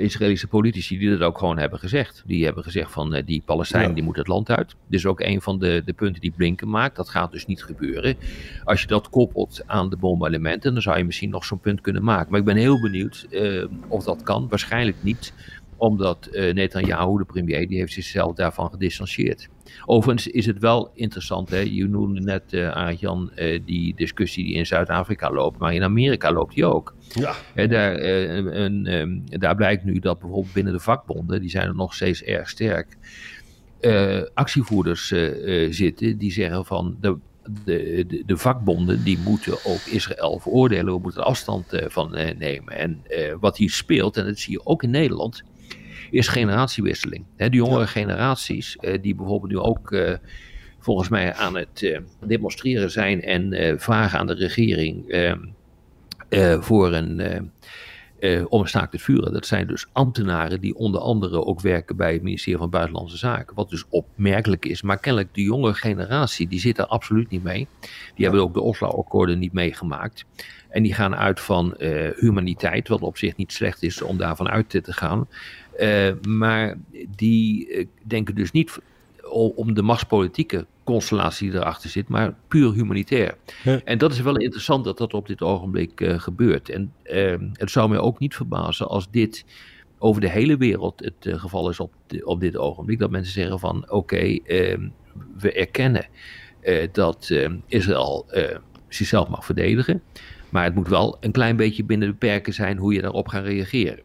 Israëlische 0.00 0.46
politici 0.46 0.98
die 0.98 1.10
dat 1.10 1.20
ook 1.20 1.38
gewoon 1.38 1.58
hebben 1.58 1.78
gezegd. 1.78 2.22
Die 2.26 2.44
hebben 2.44 2.62
gezegd 2.64 2.92
van 2.92 3.14
eh, 3.14 3.26
die 3.26 3.42
Palestijnen 3.44 3.88
Ja. 3.88 3.94
die 3.94 4.04
moeten 4.04 4.22
het 4.22 4.32
land 4.32 4.50
uit. 4.50 4.74
Dus 4.86 5.06
ook 5.06 5.20
een 5.20 5.40
van 5.40 5.58
de, 5.58 5.82
de 5.84 5.92
punten 5.92 6.20
die 6.20 6.32
Blinken 6.36 6.68
maakt. 6.70 6.96
Dat 6.96 7.08
gaat 7.08 7.32
dus 7.32 7.46
niet 7.46 7.62
gebeuren. 7.64 8.16
Als 8.64 8.80
je 8.80 8.86
dat 8.86 9.10
koppelt 9.10 9.62
aan 9.66 9.90
de 9.90 9.96
bombelementen, 9.96 10.72
dan 10.72 10.82
zou 10.82 10.98
je 10.98 11.04
misschien 11.04 11.30
nog 11.30 11.44
zo'n 11.44 11.60
punt 11.60 11.80
kunnen 11.80 12.04
maken. 12.04 12.30
Maar 12.30 12.40
ik 12.40 12.46
ben 12.46 12.56
heel 12.56 12.80
benieuwd 12.80 13.26
eh, 13.30 13.64
of 13.88 14.04
dat 14.04 14.22
kan. 14.22 14.48
Waarschijnlijk 14.48 14.96
niet 15.00 15.32
omdat 15.80 16.26
eh 16.26 16.54
Netanyahu, 16.54 17.18
de 17.18 17.24
premier, 17.24 17.68
die 17.68 17.78
heeft 17.78 17.92
zichzelf 17.92 18.34
daarvan 18.34 18.70
gedistanceerd. 18.70 19.48
Overigens 19.84 20.26
is 20.26 20.46
het 20.46 20.58
wel 20.58 20.90
interessant, 20.94 21.50
hè? 21.50 21.58
je 21.58 21.88
noemde 21.88 22.20
net, 22.20 22.52
eh 22.52 22.72
Arjan, 22.72 23.30
eh, 23.34 23.60
die 23.64 23.94
discussie 23.94 24.44
die 24.44 24.54
in 24.54 24.66
Zuid-Afrika 24.66 25.30
loopt, 25.30 25.58
maar 25.58 25.74
in 25.74 25.82
Amerika 25.82 26.32
loopt 26.32 26.54
die 26.54 26.64
ook. 26.64 26.94
Ja, 27.08 27.34
Hè, 27.54 27.68
daar, 27.68 27.94
eh, 27.94 28.36
een, 28.36 28.86
ehm, 28.86 29.18
daar 29.24 29.54
blijkt 29.54 29.84
nu 29.84 29.98
dat 29.98 30.18
bijvoorbeeld 30.18 30.54
binnen 30.54 30.72
de 30.72 30.80
vakbonden, 30.80 31.40
die 31.40 31.50
zijn 31.50 31.66
er 31.66 31.74
nog 31.74 31.94
steeds 31.94 32.22
erg 32.22 32.48
sterk, 32.48 32.96
actievoerders 34.34 35.06
zitten 35.70 36.18
die 36.18 36.32
zeggen 36.32 36.64
van 36.64 36.96
de, 37.00 37.16
de, 37.64 38.04
de, 38.08 38.22
de 38.26 38.36
vakbonden 38.36 39.04
die 39.04 39.18
moeten 39.18 39.52
ook 39.52 39.80
Israël 39.90 40.38
veroordelen, 40.38 40.94
we 40.94 41.00
moeten 41.00 41.20
er 41.20 41.26
afstand 41.26 41.64
van 41.70 42.10
nemen. 42.38 42.74
En 42.74 43.02
wat 43.40 43.56
hier 43.56 43.70
speelt, 43.70 44.16
en 44.16 44.24
dat 44.24 44.38
zie 44.38 44.52
je 44.52 44.66
ook 44.66 44.82
in 44.82 44.90
Nederland, 44.90 45.42
is 46.10 46.28
generatiewisseling. 46.28 47.24
De 47.36 47.48
jongere 47.48 47.86
generaties, 47.86 48.76
eh, 48.76 49.02
die 49.02 49.14
bijvoorbeeld 49.14 49.52
nu 49.52 49.58
ook 49.58 49.92
eh, 49.92 50.14
volgens 50.80 51.08
mij 51.08 51.34
aan 51.34 51.56
het 51.56 51.82
eh, 51.82 52.00
demonstreren 52.26 52.90
zijn 52.90 53.22
en 53.22 53.80
vragen 53.80 54.18
aan 54.18 54.26
de 54.26 54.34
regering 54.34 55.08
eh, 55.08 55.30
eh, 56.28 56.60
voor 56.60 56.92
een, 56.92 57.50
om 58.48 58.60
een 58.60 58.68
staakt 58.68 58.90
te 58.90 58.98
vuren. 58.98 59.32
Dat 59.32 59.46
zijn 59.46 59.66
dus 59.66 59.86
ambtenaren 59.92 60.60
die 60.60 60.74
onder 60.74 61.00
andere 61.00 61.44
ook 61.44 61.60
werken 61.60 61.96
bij 61.96 62.12
het 62.12 62.22
ministerie 62.22 62.58
van 62.58 62.70
Buitenlandse 62.70 63.16
Zaken. 63.16 63.54
Wat 63.54 63.70
dus 63.70 63.84
opmerkelijk 63.88 64.64
is. 64.64 64.82
Maar 64.82 64.98
kennelijk 64.98 65.34
de 65.34 65.42
jonge 65.42 65.74
generatie, 65.74 66.48
die 66.48 66.60
zit 66.60 66.78
er 66.78 66.86
absoluut 66.86 67.30
niet 67.30 67.42
mee. 67.42 67.66
Die 68.14 68.24
hebben 68.24 68.42
ook 68.42 68.54
de 68.54 68.60
Oslo-akkoorden 68.60 69.38
niet 69.38 69.52
meegemaakt. 69.52 70.24
En 70.68 70.82
die 70.82 70.94
gaan 70.94 71.16
uit 71.16 71.40
van 71.40 71.74
humaniteit, 72.16 72.88
wat 72.88 73.00
op 73.00 73.16
zich 73.16 73.36
niet 73.36 73.52
slecht 73.52 73.82
is 73.82 74.02
om 74.02 74.18
daarvan 74.18 74.48
uit 74.48 74.68
te 74.68 74.92
gaan. 74.92 75.28
Eh, 75.80 76.12
maar 76.28 76.76
die 77.16 77.68
eh, 77.68 77.86
denken 78.02 78.34
dus 78.34 78.50
niet 78.50 78.78
om 79.54 79.74
de 79.74 79.82
machtspolitieke 79.82 80.66
constellatie 80.84 81.50
die 81.50 81.60
erachter 81.60 81.90
zit, 81.90 82.08
maar 82.08 82.34
puur 82.48 82.72
humanitair. 82.72 83.36
Ja. 83.64 83.80
En 83.84 83.98
dat 83.98 84.12
is 84.12 84.20
wel 84.20 84.36
interessant 84.36 84.84
dat 84.84 84.98
dat 84.98 85.14
op 85.14 85.26
dit 85.26 85.42
ogenblik 85.42 86.00
eh, 86.00 86.18
gebeurt. 86.18 86.68
En 86.68 86.92
het 87.52 87.70
zou 87.70 87.88
mij 87.88 87.98
ook 87.98 88.18
niet 88.18 88.34
verbazen 88.34 88.88
als 88.88 89.10
dit 89.10 89.44
over 89.98 90.20
de 90.20 90.30
hele 90.30 90.56
wereld 90.56 91.00
het 91.00 91.38
geval 91.38 91.70
is 91.70 91.80
op, 91.80 91.92
op 92.22 92.40
dit 92.40 92.56
ogenblik. 92.56 92.98
Dat 92.98 93.10
mensen 93.10 93.32
zeggen 93.32 93.58
van 93.58 93.90
oké, 93.90 94.38
we 95.38 95.52
erkennen 95.52 96.06
dat 96.92 97.32
Israël 97.66 98.26
zichzelf 98.88 99.28
mag 99.28 99.44
verdedigen. 99.44 100.02
Maar 100.48 100.64
het 100.64 100.74
moet 100.74 100.88
wel 100.88 101.16
een 101.20 101.32
klein 101.32 101.56
beetje 101.56 101.84
binnen 101.84 102.08
de 102.08 102.14
perken 102.14 102.52
zijn 102.52 102.76
hoe 102.76 102.94
je 102.94 103.00
daarop 103.00 103.28
gaat 103.28 103.44
reageren. 103.44 104.00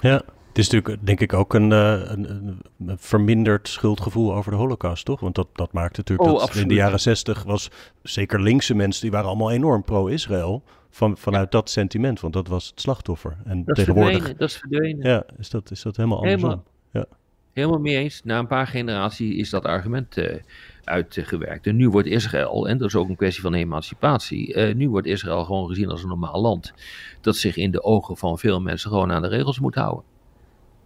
Ja, 0.00 0.22
is 0.58 0.68
natuurlijk 0.70 1.06
denk 1.06 1.20
ik 1.20 1.32
ook 1.32 1.54
een, 1.54 1.72
eh, 1.72 2.00
een, 2.04 2.30
een- 2.30 2.98
verminderd 2.98 3.68
schuldgevoel 3.68 4.34
over 4.34 4.50
de 4.50 4.56
holocaust, 4.56 5.04
toch? 5.04 5.20
Want 5.20 5.34
dat, 5.34 5.48
dat 5.52 5.72
maakte 5.72 5.98
natuurlijk 5.98 6.28
Oh, 6.28 6.38
dat 6.38 6.54
in 6.54 6.68
de 6.68 6.74
jaren 6.74 7.00
zestig 7.00 7.42
was 7.42 7.70
zeker 8.02 8.42
linkse 8.42 8.74
mensen, 8.74 9.02
die 9.02 9.10
waren 9.10 9.28
allemaal 9.28 9.50
enorm 9.50 9.84
pro-Israël. 9.84 10.62
Van, 10.90 11.16
vanuit 11.16 11.50
dat 11.50 11.70
sentiment, 11.70 12.20
want 12.20 12.32
dat 12.34 12.48
was 12.48 12.66
het 12.66 12.80
slachtoffer. 12.80 13.36
En 13.44 13.64
Dat 13.64 13.76
tegenwoordig 13.76 14.12
verdwenen. 14.12 14.38
Dat 14.38 14.48
is 14.48 14.56
verdwenen. 14.56 15.06
ja, 15.06 15.24
is, 15.38 15.50
dat, 15.50 15.70
is 15.70 15.82
dat 15.82 15.96
helemaal 15.96 16.18
andersom. 16.18 16.62
Helemaal. 16.90 17.16
Helemaal 17.52 17.78
mee 17.80 17.96
eens. 17.96 18.20
Na 18.24 18.38
een 18.38 18.46
paar 18.46 18.66
generaties 18.66 19.36
is 19.36 19.50
dat 19.50 19.64
argument 19.64 20.16
eh, 20.16 20.36
uitgewerkt. 20.84 21.66
En 21.66 21.76
nu 21.76 21.88
wordt 21.90 22.08
Israël, 22.08 22.68
en 22.68 22.78
dat 22.78 22.88
is 22.88 22.94
ook 22.94 23.08
een 23.08 23.16
kwestie 23.16 23.42
van 23.42 23.54
emancipatie, 23.54 24.54
eh, 24.54 24.74
nu 24.74 24.88
wordt 24.90 25.06
Israël 25.06 25.44
gewoon 25.44 25.68
gezien 25.68 25.88
als 25.88 26.02
een 26.02 26.08
normaal 26.08 26.40
land. 26.40 26.72
Dat 27.20 27.36
zich 27.36 27.56
in 27.56 27.70
de 27.70 27.82
ogen 27.82 28.16
van 28.16 28.38
veel 28.38 28.60
mensen 28.60 28.90
gewoon 28.90 29.12
aan 29.12 29.22
de 29.22 29.28
regels 29.28 29.60
moet 29.60 29.74
houden. 29.74 30.04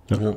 Ja. 0.07 0.35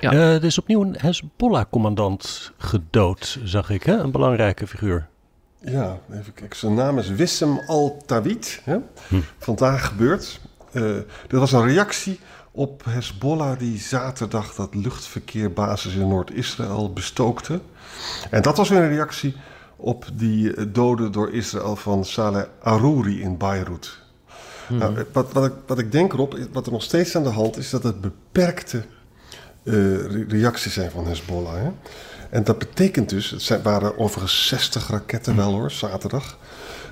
Ja. 0.00 0.12
Eh, 0.12 0.34
er 0.34 0.44
is 0.44 0.58
opnieuw 0.58 0.82
een 0.82 0.96
Hezbollah-commandant 0.98 2.52
gedood, 2.58 3.38
zag 3.44 3.70
ik, 3.70 3.82
hè? 3.82 3.96
Een 3.96 4.10
belangrijke 4.10 4.66
figuur. 4.66 5.08
Ja, 5.60 5.98
even 6.12 6.34
kijken. 6.34 6.56
Zijn 6.56 6.74
naam 6.74 6.98
is 6.98 7.08
Wissem 7.08 7.60
Al-Tawid. 7.66 8.60
hè? 8.64 8.78
Vandaag 9.38 9.86
gebeurd. 9.86 10.40
Eh 10.72 10.82
dit 11.26 11.40
was 11.40 11.52
een 11.52 11.66
reactie 11.66 12.20
op 12.52 12.84
Hezbollah 12.84 13.58
die 13.58 13.78
zaterdag 13.78 14.54
dat 14.54 14.74
luchtverkeerbasis 14.74 15.94
in 15.94 16.08
Noord-Israël 16.08 16.92
bestookte. 16.92 17.60
En 18.30 18.42
dat 18.42 18.56
was 18.56 18.68
weer 18.68 18.82
een 18.82 18.88
reactie 18.88 19.36
op 19.76 20.04
die 20.12 20.54
eh, 20.54 20.64
doden 20.68 21.12
door 21.12 21.32
Israël 21.32 21.76
van 21.76 22.04
Saleh 22.04 22.44
Arouri 22.62 23.20
in 23.20 23.36
Beirut. 23.36 23.98
Nou, 24.68 25.04
wat, 25.12 25.32
wat, 25.32 25.44
ik, 25.44 25.52
wat 25.66 25.78
ik 25.78 25.92
denk 25.92 26.12
erop, 26.12 26.38
wat 26.52 26.66
er 26.66 26.72
nog 26.72 26.82
steeds 26.82 27.16
aan 27.16 27.22
de 27.22 27.28
hand 27.28 27.56
is, 27.56 27.70
dat 27.70 27.82
het 27.82 28.00
beperkte 28.00 28.82
eh, 29.62 29.74
re- 29.74 30.24
reacties 30.28 30.72
zijn 30.72 30.90
van 30.90 31.06
Hezbollah. 31.06 31.54
Hè? 31.54 31.70
En 32.30 32.44
dat 32.44 32.58
betekent 32.58 33.08
dus, 33.08 33.30
het 33.30 33.42
zijn, 33.42 33.62
waren 33.62 33.98
overigens 33.98 34.46
60 34.46 34.88
raketten 34.90 35.36
wel 35.36 35.52
hoor, 35.52 35.70
zaterdag. 35.70 36.38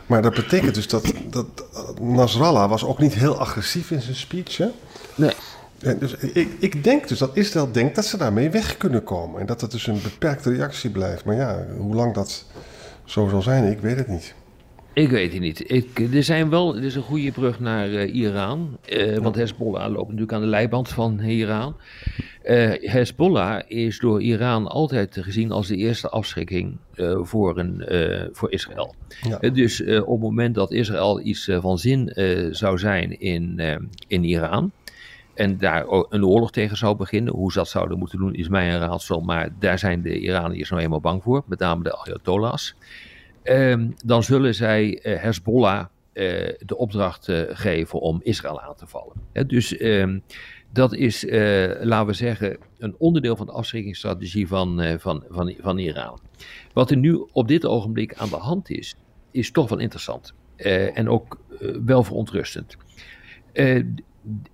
Maar 0.07 0.23
dat 0.23 0.35
betekent 0.35 0.75
dus 0.75 0.89
dat, 0.89 1.13
dat 1.31 1.47
Nasrallah 2.01 2.69
was 2.69 2.85
ook 2.85 2.99
niet 2.99 3.15
heel 3.15 3.39
agressief 3.39 3.91
in 3.91 4.01
zijn 4.01 4.17
speech. 4.17 4.57
Hè? 4.57 4.67
Nee. 5.15 5.33
En 5.79 5.99
dus 5.99 6.15
ik, 6.15 6.49
ik 6.59 6.85
denk 6.85 7.09
dus 7.09 7.19
dat 7.19 7.37
Israël 7.37 7.73
denkt 7.73 7.95
dat 7.95 8.05
ze 8.05 8.17
daarmee 8.17 8.51
weg 8.51 8.77
kunnen 8.77 9.05
komen. 9.05 9.41
En 9.41 9.47
dat 9.47 9.61
het 9.61 9.71
dus 9.71 9.87
een 9.87 10.01
beperkte 10.03 10.51
reactie 10.51 10.91
blijft. 10.91 11.25
Maar 11.25 11.35
ja, 11.35 11.67
hoe 11.79 11.95
lang 11.95 12.15
dat 12.15 12.45
zo 13.05 13.29
zal 13.29 13.43
zijn. 13.43 13.71
Ik 13.71 13.81
weet 13.81 13.97
het 13.97 14.09
niet. 14.09 14.35
Ik 14.97 15.11
weet 15.11 15.33
het 15.33 15.41
niet. 15.41 15.71
Ik, 15.73 15.99
er, 16.13 16.23
zijn 16.23 16.51
wel, 16.51 16.77
er 16.77 16.85
is 16.85 16.95
een 16.95 17.03
goede 17.03 17.31
brug 17.31 17.61
naar 17.61 17.89
uh, 17.89 18.15
Iran. 18.15 18.79
Uh, 18.89 19.17
want 19.17 19.35
Hezbollah 19.35 19.93
loopt 19.93 20.07
natuurlijk 20.07 20.33
aan 20.33 20.41
de 20.41 20.47
leiband 20.47 20.89
van 20.89 21.21
Iran. 21.21 21.77
Uh, 22.45 22.73
Hezbollah 22.81 23.63
is 23.69 23.99
door 23.99 24.23
Iran 24.23 24.67
altijd 24.67 25.19
gezien 25.21 25.53
als 25.53 25.67
de 25.67 25.77
eerste 25.77 26.09
afschrikking 26.09 26.77
voor, 27.23 27.59
een, 27.59 27.85
voor 28.33 28.53
Israël. 28.53 28.95
Ja. 29.23 29.51
dus 29.51 29.81
op 29.83 29.89
het 29.89 30.21
moment 30.21 30.55
dat 30.55 30.73
Israël 30.73 31.21
iets 31.21 31.51
van 31.61 31.79
zin 31.79 32.13
zou 32.51 32.79
zijn 32.79 33.21
in, 33.21 33.61
in 34.07 34.25
Iran. 34.25 34.73
En 35.35 35.59
daar 35.59 35.85
een 35.89 36.25
oorlog 36.25 36.53
tegen 36.53 36.77
zou 36.77 36.97
beginnen. 36.97 37.35
Hoe 37.35 37.53
ze 37.53 37.59
dat 37.59 37.69
zouden 37.69 37.99
moeten 37.99 38.19
doen 38.19 38.35
is 38.35 38.49
mij 38.49 38.75
een 38.75 38.81
raadsel. 38.81 39.21
Maar 39.21 39.49
daar 39.59 39.79
zijn 39.79 40.03
de 40.03 40.19
Iraniërs 40.19 40.71
nou 40.71 40.83
eenmaal 40.83 41.01
bang 41.01 41.23
voor. 41.23 41.43
Met 41.47 41.59
name 41.59 41.83
de 41.83 41.97
Ayatollahs. 41.97 42.75
Ehm, 43.47 43.89
dan 44.05 44.23
zullen 44.23 44.55
zij 44.55 45.01
uh, 45.03 45.23
Hezbollah 45.23 45.79
uh, 45.79 45.85
de 46.59 46.77
opdracht 46.77 47.29
uh, 47.29 47.43
geven 47.49 48.01
om 48.01 48.21
Israël 48.23 48.61
aan 48.61 48.75
te 48.75 48.87
vallen. 48.87 49.15
dus 49.47 49.81
um, 49.81 50.23
dat 50.73 50.95
is, 50.95 51.25
laten 51.81 52.07
we 52.07 52.13
zeggen, 52.13 52.59
een 52.79 52.95
onderdeel 52.99 53.37
van 53.37 53.47
de 53.47 53.53
afschrikkingsstrategie 53.53 54.49
van, 54.49 54.99
van, 54.99 55.25
van, 55.29 55.55
van 55.61 55.79
Iran. 55.79 56.19
Wat 56.73 56.91
er 56.91 56.97
nu 56.97 57.27
op 57.33 57.49
dit 57.49 57.67
ogenblik 57.67 58.15
aan 58.15 58.29
de 58.29 58.37
hand 58.37 58.71
is, 58.71 58.97
is 59.31 59.51
toch 59.51 59.69
wel 59.69 59.79
interessant. 59.79 60.35
en 60.95 61.09
ook 61.09 61.39
wel 61.85 62.03
verontrustend. 62.03 62.77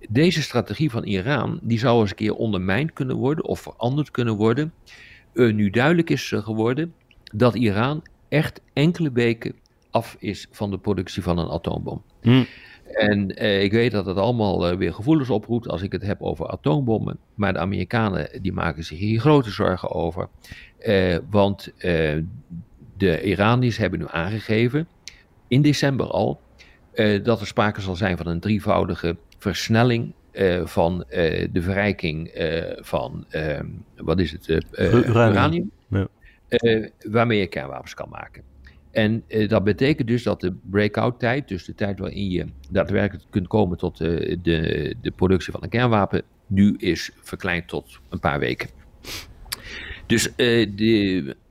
deze 0.09 0.41
strategie 0.41 0.91
van 0.91 1.03
Iran, 1.03 1.59
die 1.61 1.79
zou 1.79 2.01
eens 2.01 2.09
een 2.09 2.15
keer 2.15 2.35
ondermijnd 2.35 2.93
kunnen 2.93 3.15
worden 3.15 3.45
of 3.45 3.59
veranderd 3.59 4.11
kunnen 4.11 4.35
worden. 4.35 4.73
nu 5.33 5.69
duidelijk 5.69 6.09
is 6.09 6.33
geworden 6.35 6.93
dat 7.33 7.55
Iran 7.55 8.03
echt 8.33 8.61
enkele 8.73 9.11
weken 9.11 9.55
af 9.91 10.15
is 10.19 10.47
van 10.51 10.71
de 10.71 10.77
productie 10.77 11.23
van 11.23 11.37
een 11.37 11.49
atoombom. 11.49 12.01
Hm. 12.21 12.43
En 12.93 13.35
eh, 13.35 13.63
ik 13.63 13.71
weet 13.71 13.91
dat 13.91 14.05
het 14.05 14.17
allemaal 14.17 14.67
eh, 14.67 14.77
weer 14.77 14.93
gevoelens 14.93 15.29
oproept 15.29 15.67
als 15.67 15.81
ik 15.81 15.91
het 15.91 16.01
heb 16.01 16.21
over 16.21 16.47
atoombommen. 16.47 17.17
Maar 17.35 17.53
de 17.53 17.59
Amerikanen 17.59 18.29
die 18.41 18.53
maken 18.53 18.83
zich 18.83 18.97
hier 18.97 19.19
grote 19.19 19.49
zorgen 19.49 19.91
over. 19.91 20.27
Eh, 20.79 21.17
want 21.29 21.73
eh, 21.77 22.17
de 22.97 23.21
Iraniërs 23.23 23.77
hebben 23.77 23.99
nu 23.99 24.05
aangegeven, 24.09 24.87
in 25.47 25.61
december 25.61 26.07
al, 26.07 26.41
dat 27.23 27.39
er 27.39 27.47
sprake 27.47 27.81
zal 27.81 27.95
zijn 27.95 28.17
van 28.17 28.27
een 28.27 28.39
drievoudige 28.39 29.17
versnelling 29.37 30.13
van 30.63 31.05
de 31.51 31.61
verrijking 31.61 32.31
van, 32.81 33.25
wat 33.95 34.19
is 34.19 34.31
het, 34.31 34.47
uranium. 34.47 35.31
uranium. 35.31 35.71
Uh, 36.61 36.87
waarmee 37.09 37.39
je 37.39 37.47
kernwapens 37.47 37.93
kan 37.93 38.09
maken. 38.09 38.43
En 38.91 39.23
uh, 39.27 39.49
dat 39.49 39.63
betekent 39.63 40.07
dus 40.07 40.23
dat 40.23 40.41
de 40.41 40.55
breakout 40.69 41.19
tijd, 41.19 41.47
dus 41.47 41.65
de 41.65 41.75
tijd 41.75 41.99
waarin 41.99 42.29
je 42.29 42.45
daadwerkelijk 42.69 43.25
kunt 43.29 43.47
komen 43.47 43.77
tot 43.77 44.01
uh, 44.01 44.37
de, 44.41 44.95
de 45.01 45.11
productie 45.11 45.51
van 45.51 45.63
een 45.63 45.69
kernwapen, 45.69 46.21
nu 46.47 46.75
is 46.77 47.11
verkleind 47.21 47.67
tot 47.67 47.99
een 48.09 48.19
paar 48.19 48.39
weken. 48.39 48.69
Dus 50.05 50.29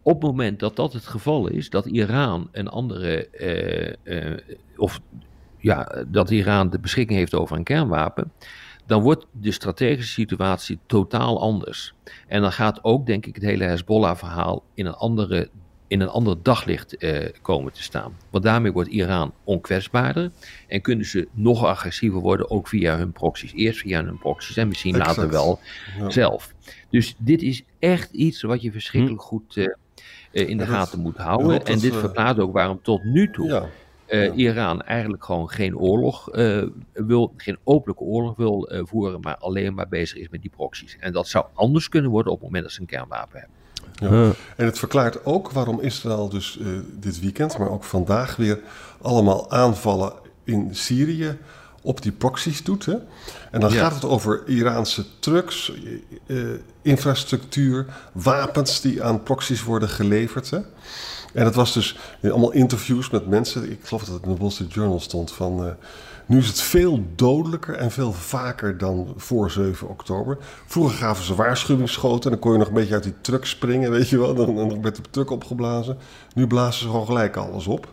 op 0.02 0.22
het 0.22 0.30
moment 0.30 0.60
dat 0.60 0.76
dat 0.76 0.92
het 0.92 1.06
geval 1.06 1.48
is, 1.48 1.70
dat 1.70 1.86
Iran 1.86 2.48
een 2.52 2.68
andere, 2.68 3.28
of 4.76 5.00
ja, 5.58 6.04
dat 6.08 6.30
Iran 6.30 6.70
de 6.70 6.78
beschikking 6.78 7.18
heeft 7.18 7.34
over 7.34 7.56
een 7.56 7.64
kernwapen, 7.64 8.32
dan 8.86 9.02
wordt 9.02 9.26
de 9.30 9.52
strategische 9.52 10.12
situatie 10.12 10.78
totaal 10.86 11.40
anders. 11.40 11.94
En 12.26 12.40
dan 12.40 12.52
gaat 12.52 12.84
ook, 12.84 13.06
denk 13.06 13.26
ik, 13.26 13.34
het 13.34 13.44
hele 13.44 13.64
Hezbollah-verhaal 13.64 14.62
in 14.74 14.86
een 14.86 14.94
andere 14.94 15.50
in 15.92 16.00
een 16.00 16.08
ander 16.08 16.42
daglicht 16.42 16.96
eh, 16.96 17.28
komen 17.42 17.72
te 17.72 17.82
staan. 17.82 18.16
Want 18.30 18.44
daarmee 18.44 18.72
wordt 18.72 18.88
Iran 18.88 19.32
onkwetsbaarder 19.44 20.30
en 20.68 20.80
kunnen 20.80 21.06
ze 21.06 21.28
nog 21.32 21.64
agressiever 21.64 22.20
worden, 22.20 22.50
ook 22.50 22.68
via 22.68 22.96
hun 22.96 23.12
proxies. 23.12 23.52
Eerst 23.52 23.80
via 23.80 24.04
hun 24.04 24.18
proxies 24.18 24.56
en 24.56 24.68
misschien 24.68 24.94
exact. 24.94 25.16
later 25.16 25.30
wel 25.30 25.58
ja. 25.98 26.10
zelf. 26.10 26.54
Dus 26.90 27.14
dit 27.18 27.42
is 27.42 27.62
echt 27.78 28.12
iets 28.12 28.42
wat 28.42 28.62
je 28.62 28.72
verschrikkelijk 28.72 29.22
hm. 29.22 29.26
goed 29.26 29.56
uh, 29.56 29.68
in 30.30 30.58
de 30.58 30.66
gaten 30.66 31.00
moet 31.00 31.16
houden. 31.16 31.64
En 31.64 31.78
dit 31.78 31.96
verklaart 31.96 32.38
ook 32.38 32.52
waarom 32.52 32.82
tot 32.82 33.04
nu 33.04 33.30
toe 33.30 33.48
ja 33.48 33.68
uh, 34.12 34.24
ja. 34.24 34.32
Iran 34.32 34.82
eigenlijk 34.82 35.24
gewoon 35.24 35.50
geen 35.50 35.76
oorlog 35.76 36.34
uh, 36.34 36.62
wil, 36.92 37.32
geen 37.36 37.58
openlijke 37.64 38.04
oorlog 38.04 38.36
wil 38.36 38.72
uh, 38.72 38.80
voeren, 38.84 39.20
maar 39.20 39.36
alleen 39.36 39.74
maar 39.74 39.88
bezig 39.88 40.18
is 40.18 40.28
met 40.28 40.40
die 40.40 40.50
proxies. 40.50 40.96
En 41.00 41.12
dat 41.12 41.28
zou 41.28 41.44
anders 41.54 41.88
kunnen 41.88 42.10
worden 42.10 42.32
op 42.32 42.38
het 42.38 42.46
moment 42.46 42.64
dat 42.64 42.72
ze 42.72 42.80
een 42.80 42.86
kernwapen 42.86 43.38
hebben. 43.38 43.60
Ja. 44.18 44.32
En 44.56 44.64
het 44.64 44.78
verklaart 44.78 45.24
ook 45.24 45.50
waarom 45.50 45.80
Israël 45.80 46.28
dus 46.28 46.58
dit 47.00 47.20
weekend, 47.20 47.58
maar 47.58 47.70
ook 47.70 47.84
vandaag 47.84 48.36
weer 48.36 48.60
allemaal 49.00 49.50
aanvallen 49.50 50.12
in 50.44 50.74
Syrië 50.74 51.38
op 51.82 52.02
die 52.02 52.12
proxies 52.12 52.64
doet. 52.64 52.86
Hè? 52.86 52.96
En 53.50 53.60
dan 53.60 53.72
ja. 53.72 53.78
gaat 53.78 53.94
het 53.94 54.04
over 54.04 54.42
Iraanse 54.46 55.04
trucks, 55.18 55.72
infrastructuur, 56.82 57.86
wapens 58.12 58.80
die 58.80 59.02
aan 59.02 59.22
proxies 59.22 59.62
worden 59.62 59.88
geleverd. 59.88 60.50
Hè? 60.50 60.58
En 61.32 61.44
het 61.44 61.54
was 61.54 61.72
dus 61.72 61.98
allemaal 62.22 62.52
interviews 62.52 63.10
met 63.10 63.26
mensen. 63.26 63.70
Ik 63.70 63.78
geloof 63.82 64.04
dat 64.04 64.14
het 64.14 64.24
in 64.24 64.34
de 64.34 64.40
Wall 64.40 64.50
Street 64.50 64.72
Journal 64.72 65.00
stond 65.00 65.32
van... 65.32 65.64
Uh, 65.64 65.70
nu 66.26 66.38
is 66.38 66.46
het 66.46 66.60
veel 66.60 67.04
dodelijker 67.14 67.74
en 67.74 67.90
veel 67.90 68.12
vaker 68.12 68.78
dan 68.78 69.12
voor 69.16 69.50
7 69.50 69.88
oktober. 69.88 70.38
Vroeger 70.66 70.96
gaven 70.96 71.24
ze 71.24 71.34
waarschuwingsschoten 71.34 72.24
en 72.24 72.30
dan 72.30 72.38
kon 72.38 72.52
je 72.52 72.58
nog 72.58 72.68
een 72.68 72.74
beetje 72.74 72.94
uit 72.94 73.02
die 73.02 73.20
truck 73.20 73.46
springen, 73.46 73.90
weet 73.90 74.08
je 74.08 74.18
wel. 74.18 74.34
Dan, 74.34 74.56
dan 74.56 74.82
werd 74.82 74.96
de 74.96 75.02
truck 75.10 75.30
opgeblazen. 75.30 75.98
Nu 76.34 76.46
blazen 76.46 76.80
ze 76.80 76.86
gewoon 76.86 77.06
gelijk 77.06 77.36
alles 77.36 77.66
op. 77.66 77.88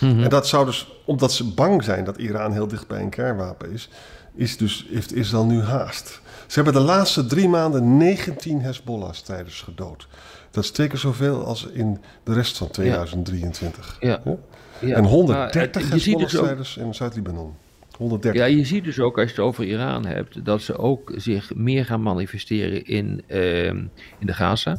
Mm 0.00 0.10
-hmm. 0.10 0.22
En 0.22 0.28
dat 0.28 0.46
zou 0.48 0.66
dus, 0.66 1.02
omdat 1.04 1.32
ze 1.32 1.44
bang 1.44 1.84
zijn 1.84 2.04
dat 2.04 2.16
Iran 2.16 2.52
heel 2.52 2.68
dicht 2.68 2.86
bij 2.86 3.00
een 3.00 3.10
kernwapen 3.10 3.72
is, 3.72 3.88
is 4.34 4.56
dus, 4.56 4.86
heeft 4.90 5.14
Israël 5.14 5.44
nu 5.44 5.62
haast. 5.62 6.20
Ze 6.46 6.54
hebben 6.54 6.72
de 6.72 6.88
laatste 6.88 7.26
drie 7.26 7.48
maanden 7.48 7.96
19 7.96 8.60
Hezbollah-strijders 8.60 9.60
gedood. 9.60 10.08
Dat 10.50 10.64
is 10.64 10.70
twee 10.70 10.88
keer 10.88 10.98
zoveel 10.98 11.44
als 11.44 11.66
in 11.66 11.98
de 12.24 12.32
rest 12.32 12.56
van 12.56 12.70
2023. 12.70 13.96
Ja. 14.00 14.20
ja? 14.24 14.36
ja. 14.80 14.96
En 14.96 15.04
130 15.04 15.82
uh, 15.82 15.90
Hezbollah-strijders 15.90 16.76
in 16.76 16.94
Zuid-Libanon. 16.94 17.54
130. 18.00 18.40
Ja, 18.40 18.46
je 18.46 18.64
ziet 18.64 18.84
dus 18.84 19.00
ook 19.00 19.18
als 19.18 19.30
je 19.30 19.36
het 19.36 19.44
over 19.44 19.64
Iran 19.64 20.06
hebt, 20.06 20.44
dat 20.44 20.62
ze 20.62 20.78
ook 20.78 21.12
zich 21.16 21.54
meer 21.54 21.84
gaan 21.84 22.02
manifesteren 22.02 22.84
in, 22.84 23.22
uh, 23.26 23.66
in 23.66 23.90
de 24.18 24.32
Gaza, 24.32 24.78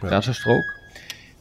ja. 0.00 0.08
Gazastrook. 0.08 0.78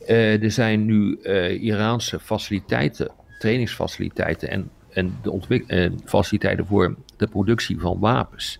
Uh, 0.08 0.44
er 0.44 0.52
zijn 0.52 0.86
nu 0.86 1.20
uh, 1.24 1.64
Iraanse 1.64 2.20
faciliteiten, 2.20 3.12
trainingsfaciliteiten 3.40 4.50
en, 4.50 4.70
en 4.90 5.18
de 5.22 5.32
ontwik- 5.32 5.92
faciliteiten 6.06 6.66
voor 6.66 6.96
de 7.18 7.28
productie 7.28 7.80
van 7.80 8.00
wapens 8.00 8.60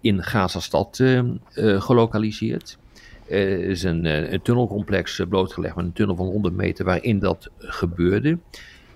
in 0.00 0.22
Gazastad 0.22 1.02
gelokaliseerd. 1.54 2.78
Er 3.32 3.64
is 3.64 3.82
een, 3.82 4.06
eh, 4.06 4.32
een 4.32 4.42
tunnelcomplex 4.42 5.18
eh, 5.18 5.26
blootgelegd 5.26 5.76
met 5.76 5.84
een 5.84 5.92
tunnel 5.92 6.16
van 6.16 6.26
100 6.26 6.54
meter 6.54 6.84
waarin 6.84 7.18
dat 7.18 7.50
gebeurde. 7.58 8.38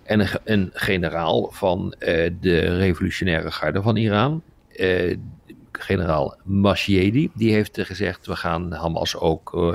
En 0.03 0.21
een, 0.21 0.29
een 0.45 0.71
generaal 0.73 1.51
van 1.53 1.95
uh, 1.99 2.31
de 2.41 2.77
revolutionaire 2.77 3.51
garde 3.51 3.83
van 3.83 3.97
Iran, 3.97 4.43
uh, 4.77 5.17
generaal 5.73 6.37
Mashiedi, 6.45 7.31
die 7.35 7.53
heeft 7.53 7.81
gezegd: 7.81 8.27
we 8.27 8.37
gaan 8.37 8.73
Hamas 8.73 9.17
ook 9.17 9.55
uh, 9.55 9.75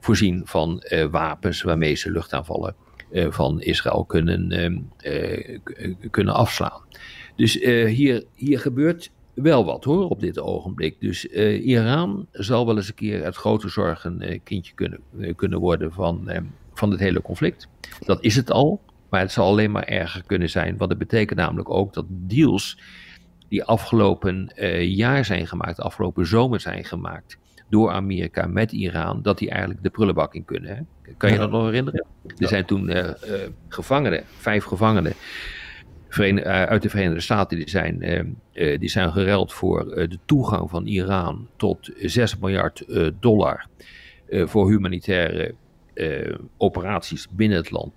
voorzien 0.00 0.42
van 0.44 0.82
wapens 1.10 1.62
waarmee 1.62 1.94
ze 1.94 2.10
luchtaanvallen 2.10 2.74
van 3.12 3.60
Israël 3.60 4.04
kunnen, 4.04 4.90
kunnen 6.10 6.34
afslaan. 6.34 6.80
Dus 7.36 7.54
hier, 7.86 8.24
hier 8.34 8.60
gebeurt 8.60 9.10
wel 9.42 9.64
wat 9.64 9.84
hoor 9.84 10.08
op 10.08 10.20
dit 10.20 10.38
ogenblik. 10.38 11.00
Dus 11.00 11.26
uh, 11.26 11.66
Iran 11.66 12.26
zal 12.32 12.66
wel 12.66 12.76
eens 12.76 12.88
een 12.88 12.94
keer 12.94 13.24
het 13.24 13.36
grote 13.36 13.68
zorgenkindje 13.68 14.74
kunnen, 14.74 15.00
uh, 15.18 15.34
kunnen 15.36 15.58
worden 15.58 15.92
van, 15.92 16.30
van 16.74 16.90
het 16.90 17.00
hele 17.00 17.22
conflict. 17.22 17.68
Dat 18.04 18.24
is 18.24 18.36
het 18.36 18.50
al, 18.50 18.80
maar 19.08 19.20
het 19.20 19.32
zal 19.32 19.46
alleen 19.46 19.70
maar 19.70 19.84
erger 19.84 20.22
kunnen 20.26 20.50
zijn. 20.50 20.76
Want 20.76 20.90
dat 20.90 20.98
betekent 20.98 21.38
namelijk 21.38 21.70
ook 21.70 21.94
dat 21.94 22.04
deals 22.08 22.78
die 23.48 23.64
afgelopen 23.64 24.52
jaar 24.80 25.24
zijn 25.24 25.46
gemaakt, 25.46 25.80
afgelopen 25.80 26.26
zomer 26.26 26.60
zijn 26.60 26.84
gemaakt 26.84 27.38
door 27.68 27.90
Amerika 27.90 28.46
met 28.46 28.72
Iran, 28.72 29.22
dat 29.22 29.38
die 29.38 29.50
eigenlijk 29.50 29.82
de 29.82 29.90
prullenbak 29.90 30.34
in 30.34 30.44
kunnen. 30.44 30.76
Hè? 30.76 31.12
Kan 31.16 31.28
je 31.28 31.34
ja. 31.34 31.40
dat 31.40 31.50
nog 31.50 31.64
herinneren? 31.64 32.06
Er 32.38 32.48
zijn 32.48 32.64
toen 32.64 32.92
gevangenen, 33.68 34.24
vijf 34.26 34.64
gevangenen 34.64 35.12
uit 36.44 36.82
de 36.82 36.88
Verenigde 36.88 37.20
Staten 37.20 37.56
die 37.56 37.68
zijn, 37.68 38.02
uh, 38.02 38.20
uh, 38.52 38.78
die 38.78 38.88
zijn 38.88 39.12
gereld 39.12 39.52
voor 39.52 39.84
de 39.84 40.18
toegang 40.24 40.70
van 40.70 40.86
Iran 40.86 41.48
tot 41.56 41.90
6 41.96 42.38
miljard 42.38 42.84
dollar 43.20 43.66
voor 44.30 44.68
humanitaire 44.68 45.54
operaties 46.56 47.28
binnen 47.30 47.58
het 47.58 47.70
land 47.70 47.92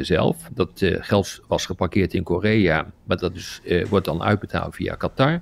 zelf. 0.00 0.48
Dat 0.54 0.70
geld 0.84 1.40
was 1.48 1.66
geparkeerd 1.66 2.14
in 2.14 2.22
Korea, 2.22 2.92
maar 3.04 3.16
dat 3.16 3.60
wordt 3.88 4.06
dan 4.06 4.22
uitbetaald 4.22 4.74
via 4.74 4.94
Qatar. 4.94 5.40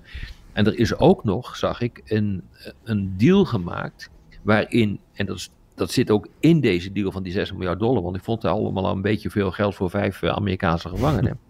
En 0.53 0.67
er 0.67 0.79
is 0.79 0.97
ook 0.97 1.25
nog, 1.25 1.57
zag 1.57 1.81
ik, 1.81 2.03
een, 2.05 2.43
een 2.85 3.15
deal 3.17 3.45
gemaakt 3.45 4.11
waarin, 4.43 5.01
en 5.13 5.27
dat 5.27 5.51
dat 5.81 5.91
zit 5.91 6.11
ook 6.11 6.29
in 6.41 6.61
deze 6.61 6.93
deal 6.93 7.13
van 7.13 7.23
die 7.23 7.33
6 7.33 7.53
miljard 7.53 7.79
dollar. 7.79 8.03
Want 8.03 8.17
ik 8.17 8.23
vond 8.23 8.43
het 8.43 8.53
allemaal 8.53 8.87
al 8.87 8.93
een 8.93 9.03
beetje 9.03 9.31
veel 9.31 9.51
geld 9.51 9.75
voor 9.75 9.91
vijf 9.91 10.25
Amerikaanse 10.25 10.89
gevangenen. 10.89 11.39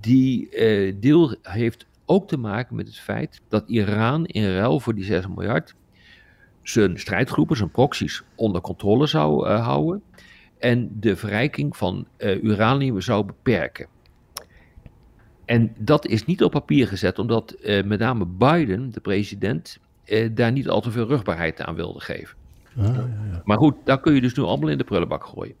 die 0.00 0.48
deal 0.98 1.36
heeft 1.42 1.86
ook 2.04 2.28
te 2.28 2.36
maken 2.36 2.76
met 2.76 2.86
het 2.86 2.98
feit 2.98 3.40
dat 3.48 3.64
Iran 3.66 4.26
in 4.26 4.54
ruil 4.54 4.80
voor 4.80 4.94
die 4.94 5.04
6 5.04 5.26
miljard 5.28 5.74
zijn 6.62 6.98
strijdgroepen, 6.98 7.56
zijn 7.56 7.70
proxies 7.70 8.22
onder 8.34 8.60
controle 8.60 9.06
zou 9.06 9.48
houden 9.48 10.02
en 10.64 10.90
de 11.00 11.16
verrijking 11.16 11.76
van 11.76 12.06
uh, 12.18 12.42
uranium 12.42 13.00
zou 13.00 13.24
beperken. 13.24 13.86
En 15.44 15.74
dat 15.78 16.06
is 16.06 16.24
niet 16.24 16.42
op 16.42 16.50
papier 16.50 16.88
gezet, 16.88 17.18
omdat 17.18 17.56
uh, 17.62 17.84
met 17.84 17.98
name 17.98 18.26
Biden, 18.26 18.90
de 18.90 19.00
president, 19.00 19.78
uh, 20.04 20.28
daar 20.34 20.52
niet 20.52 20.68
al 20.68 20.80
te 20.80 20.90
veel 20.90 21.06
rugbaarheid 21.06 21.60
aan 21.60 21.74
wilde 21.74 22.00
geven. 22.00 22.36
Ah, 22.76 22.84
ja, 22.84 22.92
ja. 23.30 23.42
Maar 23.44 23.58
goed, 23.58 23.74
daar 23.84 24.00
kun 24.00 24.14
je 24.14 24.20
dus 24.20 24.34
nu 24.34 24.42
allemaal 24.42 24.68
in 24.68 24.78
de 24.78 24.84
prullenbak 24.84 25.24
gooien. 25.24 25.54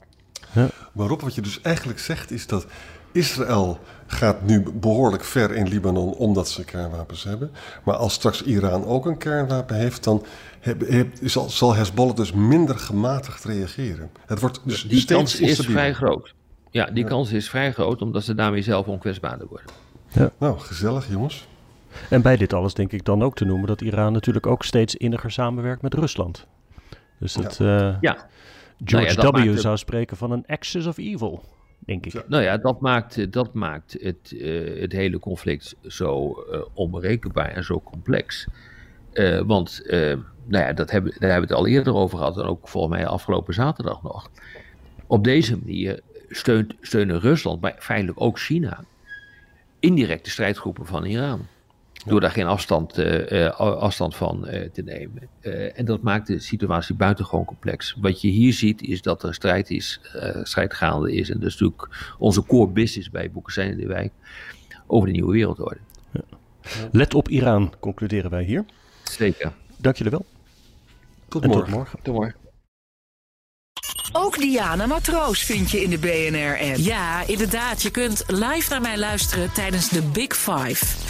Ja. 0.54 0.68
Waarop 0.92 1.20
wat 1.20 1.34
je 1.34 1.40
dus 1.40 1.60
eigenlijk 1.60 1.98
zegt 1.98 2.30
is 2.30 2.46
dat 2.46 2.66
Israël 3.14 3.78
gaat 4.06 4.42
nu 4.42 4.62
behoorlijk 4.74 5.24
ver 5.24 5.54
in 5.54 5.68
Libanon 5.68 6.14
omdat 6.14 6.48
ze 6.48 6.64
kernwapens 6.64 7.24
hebben. 7.24 7.50
Maar 7.84 7.94
als 7.94 8.12
straks 8.12 8.42
Iran 8.42 8.84
ook 8.84 9.06
een 9.06 9.18
kernwapen 9.18 9.76
heeft, 9.76 10.04
dan 10.04 10.24
heb, 10.60 10.88
heb, 10.88 11.08
zal, 11.22 11.50
zal 11.50 11.74
Hezbollah 11.74 12.16
dus 12.16 12.32
minder 12.32 12.78
gematigd 12.78 13.44
reageren. 13.44 14.10
Het 14.26 14.40
wordt 14.40 14.60
dus 14.64 14.82
die 14.82 15.04
kans 15.04 15.40
is 15.40 15.60
vrij 15.60 15.94
groot. 15.94 16.34
Ja, 16.70 16.84
die 16.84 17.04
kans 17.04 17.32
is 17.32 17.48
vrij 17.48 17.72
groot 17.72 18.02
omdat 18.02 18.24
ze 18.24 18.34
daarmee 18.34 18.62
zelf 18.62 18.86
onkwetsbaarder 18.86 19.46
worden. 19.46 19.70
Ja. 20.08 20.30
Nou, 20.38 20.58
gezellig 20.58 21.10
jongens. 21.10 21.48
En 22.10 22.22
bij 22.22 22.36
dit 22.36 22.52
alles 22.52 22.74
denk 22.74 22.92
ik 22.92 23.04
dan 23.04 23.22
ook 23.22 23.34
te 23.34 23.44
noemen 23.44 23.66
dat 23.66 23.80
Iran 23.80 24.12
natuurlijk 24.12 24.46
ook 24.46 24.64
steeds 24.64 24.94
inniger 24.94 25.30
samenwerkt 25.30 25.82
met 25.82 25.94
Rusland. 25.94 26.46
Dus 27.18 27.32
dat 27.32 27.56
ja. 27.56 27.88
Uh, 27.88 27.96
ja. 28.00 28.26
George 28.84 29.16
nou 29.16 29.44
ja, 29.44 29.52
W. 29.52 29.58
zou 29.58 29.76
spreken 29.76 30.16
van 30.16 30.30
een 30.30 30.44
axis 30.46 30.86
of 30.86 30.98
evil 30.98 31.42
denk 31.84 32.06
ik. 32.06 32.28
Nou 32.28 32.42
ja, 32.42 32.56
dat 32.56 32.80
maakt, 32.80 33.32
dat 33.32 33.54
maakt 33.54 33.96
het, 34.00 34.32
uh, 34.34 34.80
het 34.80 34.92
hele 34.92 35.18
conflict 35.18 35.76
zo 35.86 36.44
uh, 36.50 36.60
onberekenbaar 36.72 37.48
en 37.48 37.64
zo 37.64 37.80
complex. 37.80 38.46
Uh, 39.12 39.40
want 39.40 39.82
nou 40.46 40.64
ja, 40.64 40.72
dat 40.72 40.90
hebben, 40.90 41.10
daar 41.18 41.30
hebben 41.30 41.48
we 41.48 41.54
het 41.54 41.64
al 41.64 41.70
eerder 41.70 41.94
over 41.94 42.18
gehad 42.18 42.38
en 42.38 42.44
ook 42.44 42.68
volgens 42.68 42.94
mij 42.96 43.06
afgelopen 43.06 43.54
zaterdag 43.54 44.02
nog. 44.02 44.30
Op 45.06 45.24
deze 45.24 45.58
manier 45.58 46.00
steunt, 46.28 46.74
steunen 46.80 47.20
Rusland, 47.20 47.60
maar 47.60 47.76
feitelijk 47.78 48.20
ook 48.20 48.38
China, 48.38 48.84
indirect 49.80 50.24
de 50.24 50.30
strijdgroepen 50.30 50.86
van 50.86 51.04
Iran. 51.04 51.46
Door 52.04 52.20
daar 52.20 52.30
geen 52.30 52.46
afstand, 52.46 52.98
uh, 52.98 53.50
afstand 53.58 54.16
van 54.16 54.48
uh, 54.48 54.70
te 54.70 54.82
nemen. 54.82 55.28
en 55.74 55.84
dat 55.84 56.02
maakt 56.02 56.26
de 56.26 56.38
situatie 56.38 56.94
buitengewoon 56.94 57.44
complex. 57.44 57.96
Wat 58.00 58.20
je 58.20 58.28
hier 58.28 58.52
ziet 58.52 58.82
is 58.82 59.02
dat 59.02 59.22
er 59.22 59.34
strijd, 59.34 59.70
is, 59.70 60.00
strijd 60.42 60.74
gaande 60.74 61.14
is. 61.14 61.30
En 61.30 61.40
dat 61.40 61.48
is 61.48 61.58
natuurlijk 61.58 62.14
onze 62.18 62.44
core 62.44 62.70
business 62.70 63.10
bij 63.10 63.30
Boekestein 63.30 63.70
in 63.70 63.76
de 63.76 63.86
Wijk. 63.86 64.12
Over 64.86 65.06
de 65.06 65.12
nieuwe 65.12 65.32
wereldorde. 65.32 65.78
Ja. 66.12 66.20
Let 66.92 67.14
op 67.14 67.28
Iran, 67.28 67.72
concluderen 67.80 68.30
wij 68.30 68.44
hier. 68.44 68.64
Zeker. 69.02 69.52
Dank 69.76 69.96
jullie 69.96 70.12
wel. 70.12 70.26
Tot 71.28 71.46
morgen. 71.46 71.64
Tot 71.64 71.74
morgen. 71.74 71.98
Tot 72.02 72.14
morgen. 72.14 72.34
Ook 74.12 74.38
Diana 74.38 74.86
Matroos 74.86 75.42
vind 75.44 75.70
je 75.70 75.82
in 75.82 75.90
de 75.90 75.98
BNR-app. 75.98 76.76
Ja, 76.76 77.26
inderdaad. 77.26 77.82
Je 77.82 77.90
kunt 77.90 78.24
live 78.26 78.70
naar 78.70 78.80
mij 78.80 78.98
luisteren 78.98 79.52
tijdens 79.52 79.88
de 79.88 80.02
Big 80.12 80.36
Five. 80.36 81.03